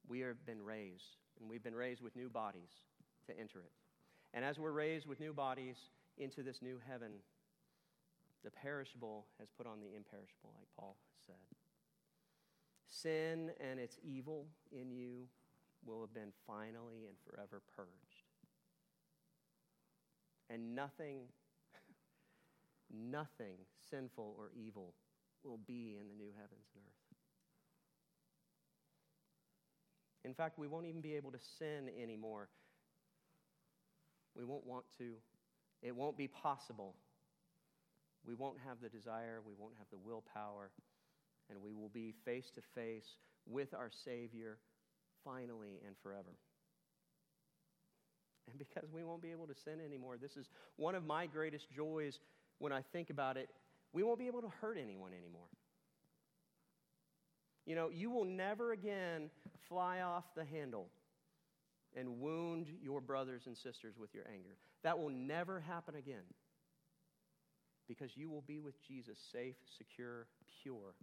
We 0.09 0.21
have 0.21 0.47
been 0.47 0.63
raised, 0.63 1.17
and 1.39 1.51
we've 1.51 1.63
been 1.63 1.75
raised 1.75 2.01
with 2.01 2.17
new 2.17 2.31
bodies 2.31 2.71
to 3.27 3.39
enter 3.39 3.59
it. 3.59 3.73
And 4.33 4.47
as 4.47 4.59
we're 4.59 4.73
raised 4.73 5.07
with 5.07 5.21
new 5.21 5.35
bodies 5.35 5.77
into 6.17 6.43
this 6.43 6.63
new 6.63 6.81
heaven, 6.89 7.11
the 8.45 8.51
perishable 8.51 9.27
has 9.39 9.49
put 9.51 9.67
on 9.67 9.81
the 9.81 9.95
imperishable, 9.95 10.53
like 10.57 10.69
Paul 10.79 10.97
said. 11.27 11.37
Sin 12.89 13.51
and 13.61 13.79
its 13.79 13.99
evil 14.03 14.47
in 14.71 14.91
you 14.91 15.29
will 15.85 16.01
have 16.01 16.15
been 16.15 16.33
finally 16.47 17.07
and 17.09 17.17
forever 17.27 17.63
purged. 17.75 18.29
And 20.51 20.75
nothing, 20.75 21.21
nothing 22.93 23.57
sinful 23.91 24.35
or 24.39 24.51
evil 24.55 24.95
will 25.43 25.59
be 25.67 25.97
in 25.99 26.09
the 26.09 26.15
new 26.15 26.31
heavens 26.37 26.69
and 26.75 26.85
earth. 26.85 27.03
In 30.25 30.35
fact, 30.35 30.59
we 30.59 30.69
won't 30.69 30.87
even 30.87 31.01
be 31.01 31.15
able 31.15 31.33
to 31.33 31.39
sin 31.59 31.91
anymore. 32.01 32.49
We 34.37 34.45
won't 34.45 34.67
want 34.67 34.85
to. 34.99 35.15
It 35.83 35.97
won't 35.97 36.17
be 36.17 36.29
possible. 36.29 36.95
We 38.27 38.35
won't 38.35 38.59
have 38.67 38.79
the 38.81 38.89
desire, 38.89 39.41
we 39.45 39.55
won't 39.59 39.75
have 39.79 39.89
the 39.91 39.99
willpower, 39.99 40.71
and 41.51 41.61
we 41.63 41.73
will 41.75 41.89
be 41.89 42.15
face 42.25 42.51
to 42.55 42.61
face 42.75 43.17
with 43.47 43.75
our 43.75 43.91
Savior 44.05 44.59
finally 45.25 45.81
and 45.87 45.97
forever. 46.03 46.37
And 48.51 48.59
because 48.59 48.91
we 48.93 49.05
won't 49.05 49.23
be 49.23 49.31
able 49.31 49.47
to 49.47 49.55
sin 49.55 49.81
anymore, 49.85 50.17
this 50.21 50.37
is 50.37 50.49
one 50.77 50.95
of 50.95 51.05
my 51.05 51.27
greatest 51.27 51.71
joys 51.71 52.19
when 52.59 52.73
I 52.73 52.83
think 52.93 53.11
about 53.11 53.37
it 53.37 53.49
we 53.93 54.03
won't 54.03 54.19
be 54.19 54.27
able 54.27 54.43
to 54.43 54.53
hurt 54.61 54.79
anyone 54.83 55.13
anymore. 55.13 55.49
You 57.67 57.77
know, 57.77 57.91
you 57.91 58.11
will 58.11 58.25
never 58.25 58.73
again 58.73 59.31
fly 59.69 60.01
off 60.01 60.25
the 60.35 60.45
handle 60.45 60.89
and 61.95 62.21
wound 62.21 62.69
your 62.83 63.01
brothers 63.01 63.43
and 63.47 63.57
sisters 63.57 63.95
with 63.99 64.15
your 64.15 64.25
anger. 64.33 64.57
That 64.83 64.99
will 64.99 65.11
never 65.11 65.61
happen 65.61 65.95
again 65.95 66.25
because 67.93 68.17
you 68.17 68.31
will 68.31 68.45
be 68.47 68.59
with 68.59 68.75
Jesus, 68.87 69.19
safe, 69.33 69.57
secure, 69.77 70.27
pure, 70.63 70.95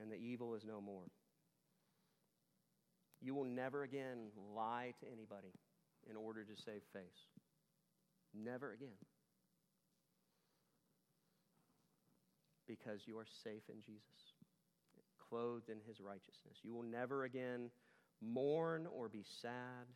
and 0.00 0.10
the 0.10 0.16
evil 0.16 0.54
is 0.54 0.64
no 0.64 0.80
more. 0.80 1.04
You 3.20 3.34
will 3.34 3.44
never 3.44 3.82
again 3.82 4.30
lie 4.54 4.94
to 5.00 5.06
anybody 5.06 5.52
in 6.10 6.16
order 6.16 6.42
to 6.44 6.62
save 6.62 6.82
face. 6.92 7.28
Never 8.34 8.72
again. 8.72 8.96
because 12.72 13.02
you 13.06 13.18
are 13.18 13.26
safe 13.44 13.62
in 13.68 13.82
Jesus, 13.84 14.32
clothed 15.28 15.68
in 15.68 15.78
his 15.86 16.00
righteousness. 16.00 16.58
You 16.62 16.74
will 16.74 16.82
never 16.82 17.24
again 17.24 17.70
mourn 18.22 18.86
or 18.86 19.08
be 19.08 19.24
sad, 19.42 19.86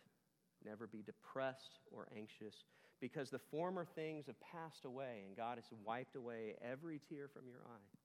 never 0.65 0.87
be 0.87 1.03
depressed 1.03 1.81
or 1.91 2.07
anxious, 2.17 2.55
because 3.01 3.31
the 3.31 3.41
former 3.51 3.87
things 3.95 4.27
have 4.27 4.41
passed 4.41 4.85
away 4.85 5.23
and 5.27 5.37
God 5.37 5.59
has 5.59 5.65
wiped 5.85 6.17
away 6.17 6.55
every 6.63 7.01
tear 7.09 7.29
from 7.29 7.47
your 7.47 7.61
eye. 7.67 7.97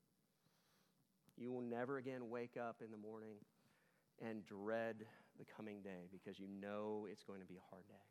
You 1.37 1.51
will 1.51 1.61
never 1.61 1.97
again 1.97 2.29
wake 2.29 2.57
up 2.59 2.81
in 2.83 2.91
the 2.91 2.97
morning 2.97 3.35
and 4.21 4.45
dread 4.45 4.97
the 5.39 5.45
coming 5.55 5.81
day 5.81 6.07
because 6.11 6.39
you 6.39 6.47
know 6.61 7.07
it's 7.09 7.23
going 7.23 7.39
to 7.39 7.47
be 7.47 7.55
a 7.55 7.65
hard 7.69 7.87
day. 7.87 8.05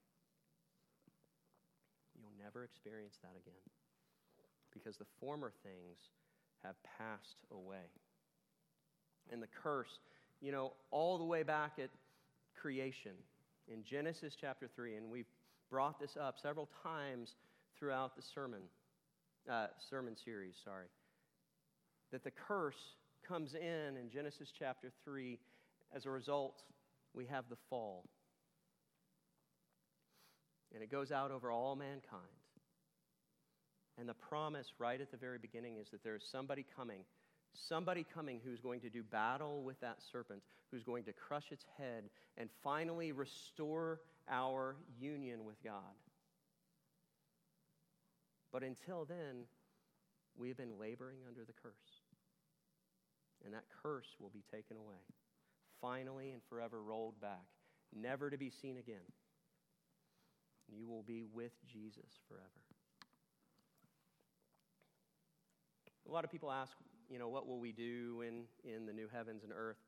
You'll 2.19 2.33
never 2.43 2.65
experience 2.65 3.19
that 3.23 3.37
again 3.37 3.63
because 4.73 4.97
the 4.97 5.07
former 5.21 5.53
things 5.63 5.99
have 6.63 6.75
passed 6.99 7.37
away. 7.51 7.89
And 9.33 9.43
the 9.43 9.49
curse, 9.63 9.99
you 10.41 10.53
know, 10.53 10.73
all 10.91 11.19
the 11.19 11.25
way 11.25 11.43
back 11.43 11.73
at 11.79 11.91
creation 12.61 13.13
in 13.69 13.85
Genesis 13.85 14.35
chapter 14.39 14.69
3, 14.75 14.97
and 14.97 15.11
we've 15.11 15.27
brought 15.71 16.01
this 16.01 16.17
up 16.21 16.39
several 16.39 16.69
times 16.83 17.35
throughout 17.79 18.17
the 18.17 18.23
sermon, 18.23 18.61
uh, 19.49 19.69
sermon 19.89 20.17
series, 20.17 20.55
sorry, 20.65 20.87
that 22.11 22.25
the 22.25 22.31
curse 22.31 22.97
comes 23.27 23.55
in 23.55 23.97
in 23.97 24.11
Genesis 24.13 24.53
chapter 24.57 24.91
3. 25.05 25.39
As 25.95 26.07
a 26.07 26.11
result, 26.11 26.63
we 27.15 27.27
have 27.27 27.45
the 27.49 27.57
fall. 27.69 28.05
And 30.75 30.83
it 30.83 30.91
goes 30.91 31.11
out 31.11 31.31
over 31.31 31.51
all 31.51 31.75
mankind. 31.77 32.23
And 33.99 34.09
the 34.09 34.15
promise 34.15 34.69
right 34.79 35.01
at 35.01 35.11
the 35.11 35.17
very 35.17 35.39
beginning 35.39 35.77
is 35.77 35.91
that 35.91 36.03
there 36.03 36.17
is 36.17 36.23
somebody 36.31 36.65
coming, 36.77 37.01
somebody 37.55 38.07
coming 38.15 38.41
who's 38.45 38.61
going 38.61 38.81
to 38.81 38.89
do 38.89 39.03
battle 39.03 39.63
with 39.63 39.81
that 39.81 39.99
serpent, 40.11 40.43
who's 40.71 40.85
going 40.85 41.05
to 41.05 41.13
crush 41.13 41.51
its 41.51 41.65
head 41.77 42.05
and 42.37 42.49
finally 42.63 43.13
restore 43.13 44.01
our 44.29 44.77
union 44.99 45.45
with 45.45 45.63
God. 45.63 45.95
But 48.53 48.63
until 48.63 49.05
then, 49.05 49.45
we 50.37 50.49
have 50.49 50.57
been 50.57 50.79
laboring 50.79 51.19
under 51.29 51.45
the 51.45 51.53
curse. 51.53 52.03
And 53.45 53.55
that 53.55 53.65
curse 53.83 54.17
will 54.19 54.31
be 54.31 54.43
taken 54.53 54.77
away, 54.77 55.01
finally 55.81 56.33
and 56.33 56.43
forever 56.49 56.83
rolled 56.83 57.21
back, 57.21 57.47
never 57.95 58.29
to 58.29 58.37
be 58.37 58.51
seen 58.51 58.77
again. 58.77 58.97
You 60.69 60.87
will 60.89 61.03
be 61.03 61.25
with 61.25 61.53
Jesus 61.67 62.19
forever. 62.29 62.45
A 66.09 66.13
lot 66.13 66.25
of 66.25 66.31
people 66.31 66.51
ask, 66.51 66.73
you 67.09 67.19
know, 67.19 67.29
what 67.29 67.47
will 67.47 67.61
we 67.61 67.73
do 67.73 68.23
in, 68.27 68.45
in 68.65 68.85
the 68.85 68.93
new 68.93 69.09
heavens 69.13 69.43
and 69.43 69.53
earth? 69.55 69.79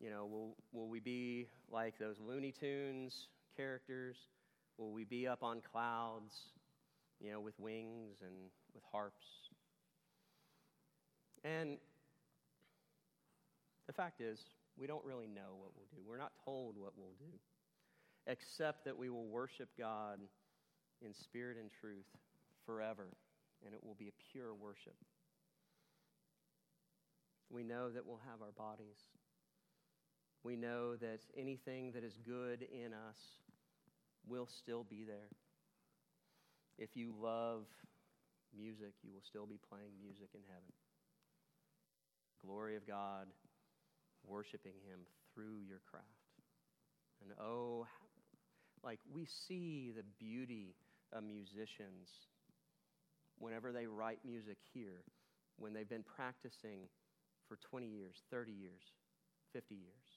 You 0.00 0.08
know, 0.10 0.24
will, 0.26 0.56
will 0.72 0.88
we 0.88 1.00
be 1.00 1.48
like 1.70 1.98
those 1.98 2.16
Looney 2.18 2.52
Tunes 2.52 3.28
characters? 3.60 4.16
Will 4.78 4.92
we 4.92 5.04
be 5.04 5.28
up 5.28 5.42
on 5.42 5.60
clouds, 5.60 6.34
you 7.20 7.30
know, 7.30 7.40
with 7.40 7.58
wings 7.58 8.16
and 8.22 8.34
with 8.74 8.82
harps? 8.90 9.26
And 11.44 11.78
The 13.90 13.94
fact 13.94 14.20
is, 14.20 14.38
we 14.78 14.86
don't 14.86 15.04
really 15.04 15.26
know 15.26 15.58
what 15.58 15.72
we'll 15.74 15.88
do. 15.90 16.00
We're 16.08 16.16
not 16.16 16.30
told 16.44 16.76
what 16.78 16.92
we'll 16.96 17.16
do, 17.18 17.36
except 18.28 18.84
that 18.84 18.96
we 18.96 19.10
will 19.10 19.26
worship 19.26 19.68
God 19.76 20.20
in 21.04 21.12
spirit 21.12 21.56
and 21.60 21.68
truth 21.80 22.06
forever, 22.64 23.08
and 23.66 23.74
it 23.74 23.82
will 23.82 23.96
be 23.98 24.06
a 24.06 24.12
pure 24.30 24.54
worship. 24.54 24.94
We 27.50 27.64
know 27.64 27.90
that 27.90 28.06
we'll 28.06 28.20
have 28.30 28.42
our 28.42 28.52
bodies. 28.52 29.10
We 30.44 30.54
know 30.54 30.94
that 30.94 31.22
anything 31.36 31.90
that 31.90 32.04
is 32.04 32.16
good 32.24 32.62
in 32.62 32.92
us 32.92 33.39
will 34.26 34.48
still 34.48 34.84
be 34.88 35.04
there. 35.04 35.28
If 36.78 36.90
you 36.94 37.12
love 37.20 37.64
music, 38.56 38.94
you 39.02 39.12
will 39.12 39.22
still 39.22 39.46
be 39.46 39.58
playing 39.68 39.92
music 40.02 40.30
in 40.34 40.40
heaven. 40.48 40.72
Glory 42.44 42.76
of 42.76 42.86
God, 42.86 43.26
worshiping 44.26 44.78
Him 44.88 45.00
through 45.34 45.60
your 45.68 45.80
craft. 45.90 46.06
And 47.22 47.32
oh, 47.38 47.86
like 48.82 48.98
we 49.12 49.26
see 49.46 49.92
the 49.94 50.04
beauty 50.18 50.74
of 51.12 51.22
musicians 51.22 52.08
whenever 53.38 53.72
they 53.72 53.86
write 53.86 54.20
music 54.24 54.56
here, 54.72 55.02
when 55.58 55.72
they've 55.72 55.88
been 55.88 56.04
practicing 56.04 56.88
for 57.48 57.58
20 57.70 57.86
years, 57.86 58.16
30 58.30 58.52
years, 58.52 58.82
50 59.52 59.74
years. 59.74 60.09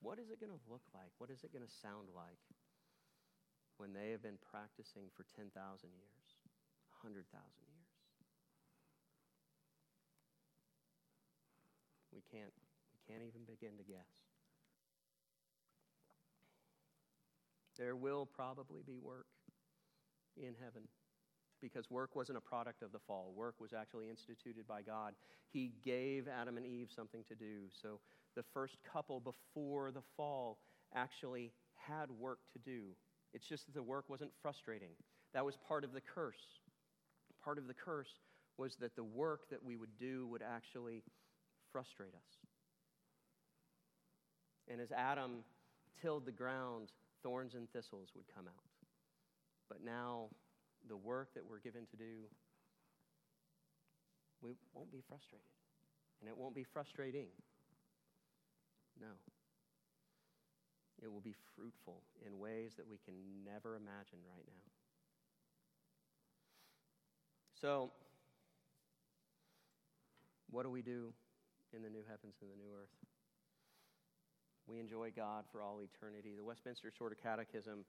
What 0.00 0.18
is 0.18 0.32
it 0.32 0.40
going 0.40 0.52
to 0.52 0.64
look 0.68 0.84
like? 0.96 1.12
What 1.18 1.28
is 1.28 1.44
it 1.44 1.52
going 1.52 1.64
to 1.64 1.70
sound 1.70 2.08
like 2.16 2.40
when 3.76 3.92
they 3.92 4.10
have 4.10 4.24
been 4.24 4.40
practicing 4.40 5.12
for 5.12 5.24
10,000 5.36 5.52
years, 5.52 6.26
100,000 7.04 7.24
years? 7.28 7.92
We 12.12 12.24
can't, 12.32 12.52
we 12.92 13.00
can't 13.06 13.22
even 13.24 13.44
begin 13.44 13.76
to 13.76 13.84
guess. 13.84 14.24
There 17.78 17.96
will 17.96 18.26
probably 18.26 18.82
be 18.84 18.98
work 18.98 19.26
in 20.36 20.54
heaven 20.60 20.88
because 21.60 21.90
work 21.90 22.16
wasn't 22.16 22.38
a 22.38 22.40
product 22.40 22.82
of 22.82 22.92
the 22.92 22.98
fall. 22.98 23.32
Work 23.34 23.60
was 23.60 23.72
actually 23.72 24.08
instituted 24.08 24.66
by 24.66 24.82
God. 24.82 25.14
He 25.52 25.72
gave 25.84 26.28
Adam 26.28 26.56
and 26.56 26.66
Eve 26.66 26.88
something 26.94 27.24
to 27.28 27.34
do. 27.34 27.68
So 27.70 28.00
the 28.36 28.44
first 28.54 28.76
couple 28.92 29.20
before 29.20 29.90
the 29.90 30.02
fall 30.16 30.58
actually 30.94 31.52
had 31.74 32.10
work 32.10 32.38
to 32.52 32.58
do. 32.58 32.88
It's 33.32 33.46
just 33.46 33.66
that 33.66 33.74
the 33.74 33.82
work 33.82 34.08
wasn't 34.08 34.32
frustrating. 34.42 34.90
That 35.34 35.44
was 35.44 35.56
part 35.68 35.84
of 35.84 35.92
the 35.92 36.00
curse. 36.00 36.60
Part 37.44 37.58
of 37.58 37.66
the 37.66 37.74
curse 37.74 38.20
was 38.58 38.76
that 38.80 38.96
the 38.96 39.04
work 39.04 39.48
that 39.50 39.62
we 39.64 39.76
would 39.76 39.96
do 39.98 40.26
would 40.28 40.42
actually 40.42 41.02
frustrate 41.72 42.14
us. 42.14 42.38
And 44.68 44.80
as 44.80 44.92
Adam 44.92 45.44
tilled 46.02 46.26
the 46.26 46.32
ground, 46.32 46.92
thorns 47.22 47.54
and 47.54 47.70
thistles 47.72 48.10
would 48.14 48.26
come 48.34 48.46
out. 48.46 48.64
But 49.68 49.84
now 49.84 50.28
the 50.88 50.96
work 50.96 51.34
that 51.34 51.44
we're 51.48 51.60
given 51.60 51.86
to 51.90 51.96
do, 51.96 52.26
we 54.42 54.54
won't 54.74 54.90
be 54.92 55.02
frustrated. 55.08 55.46
And 56.20 56.28
it 56.28 56.36
won't 56.36 56.54
be 56.54 56.64
frustrating. 56.64 57.28
No. 59.00 59.08
It 61.02 61.10
will 61.10 61.20
be 61.20 61.34
fruitful 61.56 62.02
in 62.26 62.38
ways 62.38 62.74
that 62.76 62.86
we 62.88 62.98
can 63.04 63.14
never 63.44 63.74
imagine 63.74 64.18
right 64.28 64.44
now. 64.46 64.70
So, 67.60 67.90
what 70.50 70.62
do 70.62 70.70
we 70.70 70.82
do 70.82 71.12
in 71.74 71.82
the 71.82 71.90
new 71.90 72.02
heavens 72.08 72.34
and 72.40 72.50
the 72.50 72.56
new 72.56 72.70
earth? 72.74 72.90
We 74.66 74.78
enjoy 74.78 75.10
God 75.14 75.44
for 75.50 75.62
all 75.62 75.80
eternity. 75.80 76.34
The 76.36 76.44
Westminster 76.44 76.92
Shorter 76.96 77.16
Catechism 77.20 77.84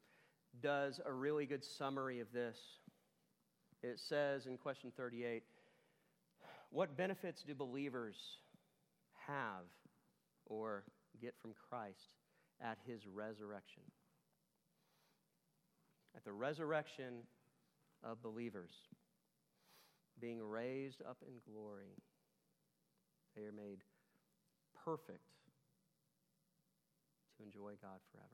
does 0.61 0.99
a 1.05 1.11
really 1.11 1.45
good 1.45 1.63
summary 1.63 2.19
of 2.19 2.31
this. 2.33 2.57
It 3.83 3.99
says 3.99 4.45
in 4.45 4.57
question 4.57 4.91
38 4.95 5.43
What 6.69 6.95
benefits 6.97 7.43
do 7.43 7.55
believers 7.55 8.15
have 9.27 9.65
or 10.45 10.83
get 11.21 11.35
from 11.41 11.53
Christ 11.69 12.15
at 12.61 12.77
his 12.85 13.07
resurrection? 13.07 13.83
At 16.15 16.25
the 16.25 16.33
resurrection 16.33 17.23
of 18.03 18.21
believers, 18.21 18.73
being 20.19 20.41
raised 20.41 21.01
up 21.07 21.17
in 21.25 21.33
glory, 21.51 21.95
they 23.35 23.43
are 23.43 23.51
made 23.51 23.79
perfect 24.83 25.29
to 27.37 27.43
enjoy 27.43 27.73
God 27.81 27.99
forever. 28.11 28.27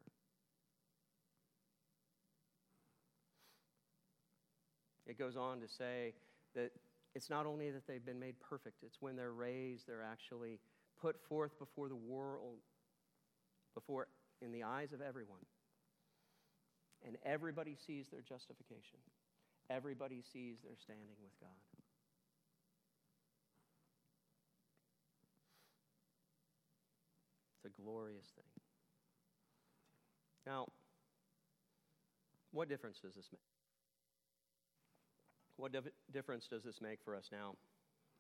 It 5.06 5.18
goes 5.18 5.38
on 5.38 5.62
to 5.62 5.68
say 5.68 6.14
that 6.56 6.72
it's 7.16 7.30
not 7.30 7.46
only 7.46 7.72
that 7.72 7.88
they've 7.88 8.06
been 8.06 8.20
made 8.20 8.36
perfect, 8.40 8.84
it's 8.84 8.98
when 9.00 9.16
they're 9.16 9.32
raised, 9.32 9.88
they're 9.88 10.04
actually 10.04 10.60
put 11.02 11.16
forth 11.30 11.58
before 11.58 11.88
the 11.88 11.96
world, 11.96 12.58
before 13.78 14.08
in 14.42 14.52
the 14.52 14.64
eyes 14.64 14.92
of 14.92 15.02
everyone. 15.02 15.46
And 17.06 17.16
everybody 17.24 17.78
sees 17.86 18.08
their 18.12 18.22
justification. 18.22 18.98
Everybody 19.70 20.24
sees 20.34 20.58
their 20.64 20.76
standing 20.82 21.16
with 21.22 21.32
God. 21.40 21.50
It's 27.56 27.72
a 27.78 27.82
glorious 27.82 28.26
thing. 28.36 28.46
Now, 30.48 30.66
what 32.52 32.68
difference 32.68 32.98
does 33.00 33.14
this 33.14 33.28
make? 33.32 33.42
What 35.58 35.72
div- 35.72 35.92
difference 36.12 36.48
does 36.48 36.64
this 36.64 36.82
make 36.82 37.00
for 37.04 37.16
us 37.16 37.30
now? 37.32 37.56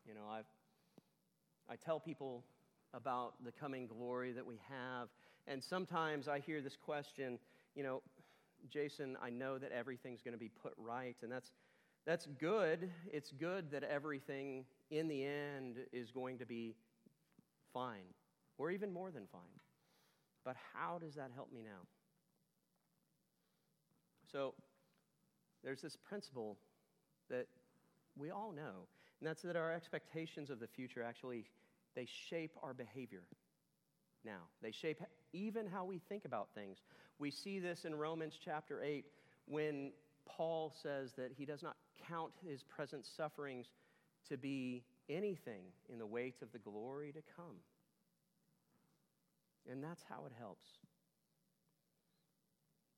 You 0.08 0.14
know, 0.14 0.28
i 0.30 0.41
I 1.70 1.76
tell 1.76 1.99
people 1.99 2.45
about 2.93 3.43
the 3.43 3.51
coming 3.51 3.88
glory 3.88 4.32
that 4.32 4.45
we 4.45 4.60
have, 4.70 5.10
and 5.48 5.64
sometimes 5.64 6.28
I 6.28 6.39
hear 6.39 6.62
this 6.62 6.76
question, 6.76 7.39
you 7.76 7.84
know, 7.84 8.02
Jason, 8.70 9.18
I 9.24 9.30
know 9.30 9.58
that 9.58 9.72
everything's 9.72 10.22
going 10.22 10.34
to 10.34 10.39
be 10.39 10.50
put 10.50 10.74
right, 10.78 11.16
and 11.22 11.32
that's, 11.32 11.52
that's 12.06 12.28
good. 12.39 12.89
It's 13.12 13.32
good 13.32 13.72
that 13.72 13.84
everything 13.84 14.66
in 14.91 15.08
the 15.08 15.24
end 15.24 15.78
is 15.93 16.12
going 16.12 16.39
to 16.39 16.45
be 16.45 16.76
fine, 17.74 18.14
or 18.58 18.72
even 18.72 18.91
more 18.91 19.12
than 19.12 19.24
fine. 19.32 19.41
But 20.43 20.56
how 20.74 20.98
does 20.98 21.16
that 21.16 21.32
help 21.36 21.52
me 21.54 21.62
now? 21.62 21.86
So, 24.32 24.54
there's 25.64 25.82
this 25.82 25.95
principle 25.95 26.58
that 27.30 27.48
we 28.18 28.32
all 28.32 28.52
know, 28.52 28.88
and 29.20 29.28
that's 29.28 29.41
that 29.43 29.56
our 29.56 29.74
expectations 29.74 30.50
of 30.50 30.60
the 30.60 30.68
future 30.68 31.04
actually 31.04 31.45
they 31.95 32.08
shape 32.30 32.52
our 32.62 32.74
behavior 32.74 33.24
now. 34.26 34.41
They 34.61 34.72
shape 34.72 35.01
even 35.34 35.68
how 35.68 35.86
we 35.86 35.99
think 36.09 36.26
about 36.26 36.49
things. 36.55 36.78
We 37.20 37.32
see 37.32 37.59
this 37.59 37.86
in 37.86 37.95
Romans 37.95 38.34
chapter 38.43 38.82
8 38.84 39.05
when 39.45 39.91
Paul 40.26 40.74
says 40.82 41.11
that 41.18 41.32
he 41.38 41.45
does 41.45 41.63
not 41.63 41.76
count 42.07 42.32
his 42.45 42.63
present 42.63 43.05
sufferings 43.05 43.68
to 44.30 44.38
be 44.38 44.84
anything 45.09 45.63
in 45.89 45.99
the 45.99 46.05
weight 46.05 46.41
of 46.41 46.51
the 46.51 46.59
glory 46.59 47.11
to 47.13 47.22
come. 47.36 47.55
And 49.70 49.84
that's 49.84 50.03
how 50.09 50.26
it 50.26 50.34
helps. 50.38 50.65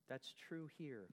That's 0.08 0.32
true 0.48 0.68
here. 0.78 1.06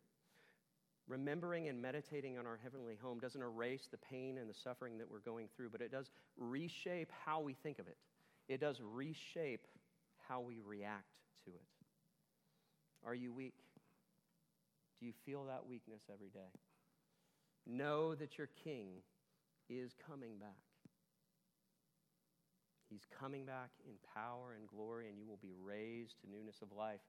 Remembering 1.07 1.69
and 1.69 1.81
meditating 1.81 2.37
on 2.37 2.45
our 2.45 2.59
heavenly 2.61 2.97
home 3.01 3.19
doesn't 3.19 3.41
erase 3.41 3.87
the 3.89 3.97
pain 3.97 4.37
and 4.39 4.49
the 4.49 4.53
suffering 4.53 4.97
that 4.97 5.09
we're 5.09 5.19
going 5.19 5.47
through, 5.55 5.69
but 5.69 5.81
it 5.81 5.91
does 5.91 6.09
reshape 6.37 7.09
how 7.25 7.39
we 7.39 7.53
think 7.53 7.79
of 7.79 7.87
it. 7.87 7.97
It 8.49 8.59
does 8.59 8.81
reshape 8.81 9.65
how 10.27 10.41
we 10.41 10.59
react 10.65 11.13
to 11.45 11.51
it. 11.51 11.67
Are 13.05 13.15
you 13.15 13.31
weak? 13.31 13.55
Do 14.99 15.05
you 15.05 15.13
feel 15.25 15.45
that 15.45 15.65
weakness 15.67 16.01
every 16.11 16.29
day? 16.29 16.51
Know 17.65 18.15
that 18.15 18.37
your 18.37 18.49
king 18.63 19.03
is 19.69 19.91
coming 20.07 20.37
back. 20.39 20.49
He's 22.89 23.05
coming 23.19 23.45
back 23.45 23.71
in 23.85 23.93
power 24.15 24.55
and 24.57 24.67
glory, 24.67 25.09
and 25.09 25.19
you 25.19 25.27
will 25.27 25.39
be 25.41 25.51
raised 25.61 26.15
to 26.21 26.29
newness 26.31 26.61
of 26.61 26.71
life 26.71 27.03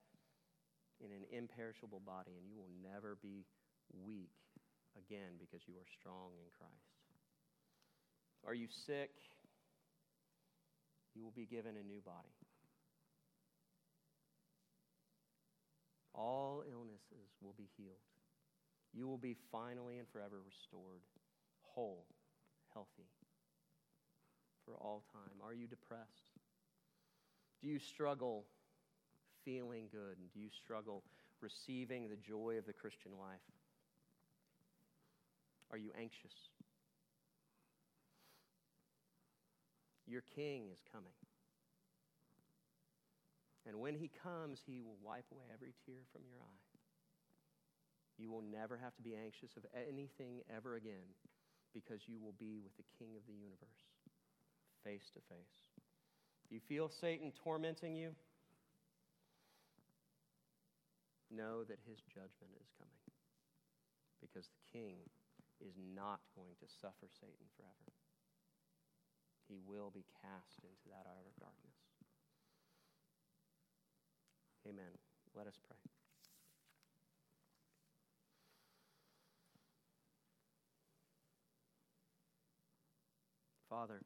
in 0.99 1.11
an 1.11 1.23
imperishable 1.31 2.01
body, 2.05 2.35
and 2.37 2.45
you 2.45 2.57
will 2.57 2.69
never 2.83 3.17
be 3.21 3.45
weak 4.05 4.35
again 4.97 5.39
because 5.39 5.61
you 5.67 5.75
are 5.75 5.87
strong 5.99 6.35
in 6.35 6.51
Christ. 6.51 6.99
Are 8.45 8.53
you 8.53 8.67
sick? 8.85 9.11
You 11.15 11.23
will 11.23 11.35
be 11.35 11.45
given 11.45 11.75
a 11.75 11.83
new 11.83 12.01
body. 12.03 12.38
All 16.13 16.63
illnesses 16.69 17.29
will 17.41 17.55
be 17.57 17.69
healed. 17.77 17.95
You 18.93 19.07
will 19.07 19.17
be 19.17 19.35
finally 19.51 19.97
and 19.97 20.07
forever 20.09 20.37
restored, 20.45 21.01
whole, 21.61 22.05
healthy, 22.73 23.09
for 24.65 24.75
all 24.75 25.03
time? 25.13 25.41
Are 25.43 25.53
you 25.53 25.67
depressed? 25.67 26.33
Do 27.61 27.67
you 27.67 27.79
struggle 27.79 28.45
feeling 29.45 29.87
good? 29.91 30.17
And 30.17 30.31
do 30.33 30.39
you 30.39 30.49
struggle 30.49 31.03
receiving 31.41 32.07
the 32.07 32.15
joy 32.15 32.55
of 32.57 32.65
the 32.65 32.73
Christian 32.73 33.11
life? 33.19 33.39
Are 35.71 35.77
you 35.77 35.91
anxious? 35.99 36.33
Your 40.07 40.23
king 40.35 40.69
is 40.73 40.79
coming. 40.91 41.13
And 43.69 43.77
when 43.77 43.93
he 43.93 44.09
comes, 44.09 44.65
he 44.65 44.81
will 44.81 44.97
wipe 45.05 45.29
away 45.29 45.45
every 45.53 45.77
tear 45.85 46.01
from 46.09 46.25
your 46.25 46.41
eye. 46.41 46.65
You 48.17 48.33
will 48.33 48.41
never 48.41 48.81
have 48.81 48.97
to 48.97 49.05
be 49.05 49.13
anxious 49.13 49.53
of 49.61 49.63
anything 49.77 50.41
ever 50.49 50.73
again 50.73 51.13
because 51.69 52.09
you 52.09 52.17
will 52.17 52.33
be 52.41 52.57
with 52.57 52.73
the 52.81 52.89
King 52.97 53.13
of 53.13 53.21
the 53.29 53.37
universe 53.37 53.85
face 54.81 55.13
to 55.13 55.21
face. 55.29 55.69
Do 56.49 56.57
you 56.57 56.61
feel 56.65 56.89
Satan 56.89 57.29
tormenting 57.29 57.93
you? 57.93 58.17
Know 61.29 61.61
that 61.61 61.77
his 61.85 62.01
judgment 62.09 62.57
is 62.57 62.73
coming 62.73 63.05
because 64.17 64.49
the 64.49 64.65
King 64.65 64.97
is 65.61 65.77
not 65.77 66.25
going 66.33 66.57
to 66.57 66.67
suffer 66.81 67.05
Satan 67.21 67.45
forever. 67.53 67.93
He 69.45 69.61
will 69.61 69.93
be 69.93 70.09
cast 70.25 70.57
into 70.65 70.89
that 70.89 71.05
outer 71.05 71.37
darkness. 71.37 71.88
Amen. 74.67 74.97
Let 75.35 75.47
us 75.47 75.59
pray. 75.67 75.77
Father, 83.69 84.01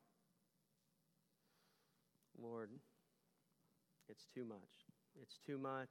Lord, 2.38 2.70
it's 4.10 4.26
too 4.36 4.43
much. 4.43 4.60
It's 5.22 5.39
too 5.45 5.58
much 5.58 5.89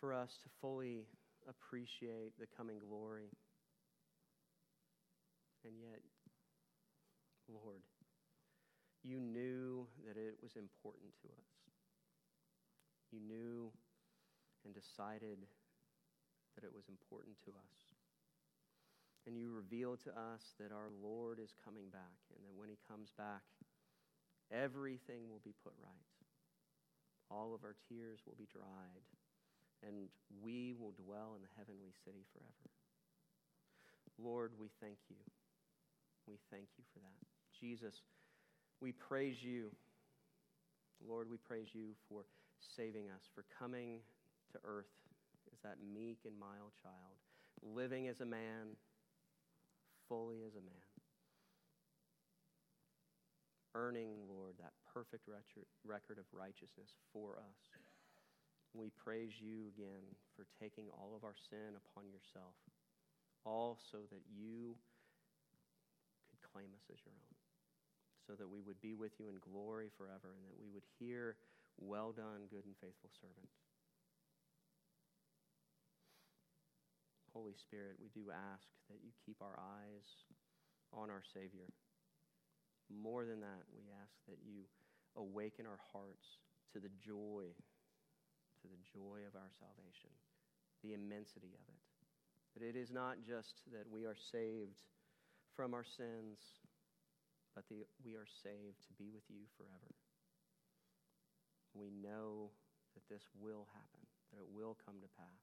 for 0.00 0.12
us 0.12 0.38
to 0.42 0.48
fully 0.60 1.06
appreciate 1.48 2.32
the 2.40 2.46
coming 2.56 2.78
glory. 2.78 3.30
And 5.64 5.74
yet, 5.80 6.00
Lord, 7.48 7.82
you 9.04 9.20
knew 9.20 9.86
that 10.06 10.16
it 10.16 10.34
was 10.42 10.56
important 10.56 11.12
to 11.22 11.28
us. 11.28 11.61
You 13.12 13.20
knew 13.20 13.70
and 14.64 14.72
decided 14.72 15.38
that 16.56 16.64
it 16.64 16.72
was 16.72 16.88
important 16.88 17.36
to 17.44 17.50
us. 17.52 17.80
And 19.26 19.38
you 19.38 19.52
revealed 19.54 20.02
to 20.04 20.10
us 20.10 20.42
that 20.58 20.72
our 20.72 20.90
Lord 20.98 21.38
is 21.38 21.54
coming 21.64 21.86
back, 21.92 22.18
and 22.34 22.42
that 22.42 22.56
when 22.58 22.68
he 22.68 22.78
comes 22.90 23.12
back, 23.14 23.44
everything 24.50 25.30
will 25.30 25.44
be 25.44 25.54
put 25.62 25.72
right. 25.78 26.10
All 27.30 27.54
of 27.54 27.62
our 27.62 27.76
tears 27.88 28.20
will 28.26 28.34
be 28.36 28.50
dried, 28.50 29.06
and 29.86 30.08
we 30.42 30.74
will 30.74 30.92
dwell 30.98 31.36
in 31.36 31.42
the 31.42 31.54
heavenly 31.56 31.94
city 32.04 32.26
forever. 32.32 32.68
Lord, 34.18 34.52
we 34.58 34.68
thank 34.80 34.98
you. 35.08 35.22
We 36.26 36.36
thank 36.50 36.66
you 36.76 36.84
for 36.92 37.00
that. 37.00 37.22
Jesus, 37.58 38.02
we 38.80 38.92
praise 38.92 39.42
you. 39.42 39.70
Lord, 41.06 41.30
we 41.30 41.36
praise 41.36 41.68
you 41.72 41.94
for 42.08 42.24
saving 42.76 43.10
us, 43.10 43.28
for 43.34 43.44
coming 43.58 44.00
to 44.52 44.58
earth 44.64 44.90
as 45.52 45.58
that 45.60 45.76
meek 45.82 46.18
and 46.24 46.38
mild 46.38 46.72
child, 46.82 47.16
living 47.62 48.08
as 48.08 48.20
a 48.20 48.26
man, 48.26 48.76
fully 50.08 50.42
as 50.46 50.54
a 50.54 50.64
man, 50.64 50.88
earning, 53.74 54.28
Lord, 54.28 54.54
that 54.60 54.72
perfect 54.92 55.24
record 55.28 56.18
of 56.18 56.26
righteousness 56.32 56.92
for 57.12 57.40
us. 57.40 57.60
We 58.74 58.92
praise 58.96 59.32
you 59.40 59.68
again 59.68 60.04
for 60.36 60.44
taking 60.60 60.88
all 60.92 61.12
of 61.16 61.24
our 61.24 61.36
sin 61.48 61.76
upon 61.76 62.08
yourself, 62.08 62.56
all 63.44 63.78
so 63.90 64.04
that 64.12 64.24
you 64.28 64.76
could 66.28 66.40
claim 66.52 66.72
us 66.76 66.84
as 66.92 67.00
your 67.04 67.16
own, 67.16 67.36
so 68.28 68.32
that 68.36 68.48
we 68.48 68.60
would 68.60 68.80
be 68.80 68.92
with 68.92 69.12
you 69.20 69.28
in 69.28 69.36
glory 69.40 69.88
forever, 69.96 70.36
and 70.36 70.44
that 70.48 70.56
we 70.60 70.68
would 70.72 70.84
hear 71.00 71.36
well 71.78 72.12
done, 72.12 72.48
good 72.50 72.64
and 72.64 72.76
faithful 72.80 73.10
servant. 73.20 73.48
Holy 77.32 77.56
Spirit, 77.56 77.96
we 77.96 78.12
do 78.12 78.28
ask 78.28 78.68
that 78.92 79.00
you 79.00 79.08
keep 79.24 79.40
our 79.40 79.56
eyes 79.56 80.28
on 80.92 81.08
our 81.08 81.24
Savior. 81.24 81.72
More 82.92 83.24
than 83.24 83.40
that, 83.40 83.64
we 83.72 83.88
ask 83.88 84.12
that 84.28 84.44
you 84.44 84.68
awaken 85.16 85.64
our 85.64 85.80
hearts 85.92 86.44
to 86.72 86.80
the 86.80 86.92
joy, 87.00 87.48
to 88.60 88.66
the 88.68 88.80
joy 88.92 89.24
of 89.24 89.32
our 89.32 89.48
salvation, 89.56 90.12
the 90.84 90.92
immensity 90.92 91.56
of 91.56 91.64
it. 91.72 91.80
That 92.52 92.68
it 92.68 92.76
is 92.76 92.92
not 92.92 93.24
just 93.24 93.64
that 93.72 93.88
we 93.88 94.04
are 94.04 94.16
saved 94.16 94.84
from 95.56 95.72
our 95.72 95.84
sins, 95.84 96.60
but 97.56 97.64
the, 97.68 97.88
we 98.04 98.12
are 98.12 98.28
saved 98.28 98.84
to 98.88 98.92
be 99.00 99.08
with 99.08 99.24
you 99.32 99.48
forever 99.56 99.92
we 101.74 101.90
know 101.90 102.50
that 102.94 103.08
this 103.08 103.24
will 103.40 103.66
happen, 103.72 104.04
that 104.32 104.40
it 104.40 104.48
will 104.50 104.76
come 104.84 104.96
to 105.00 105.08
pass. 105.16 105.42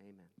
Amen. 0.00 0.37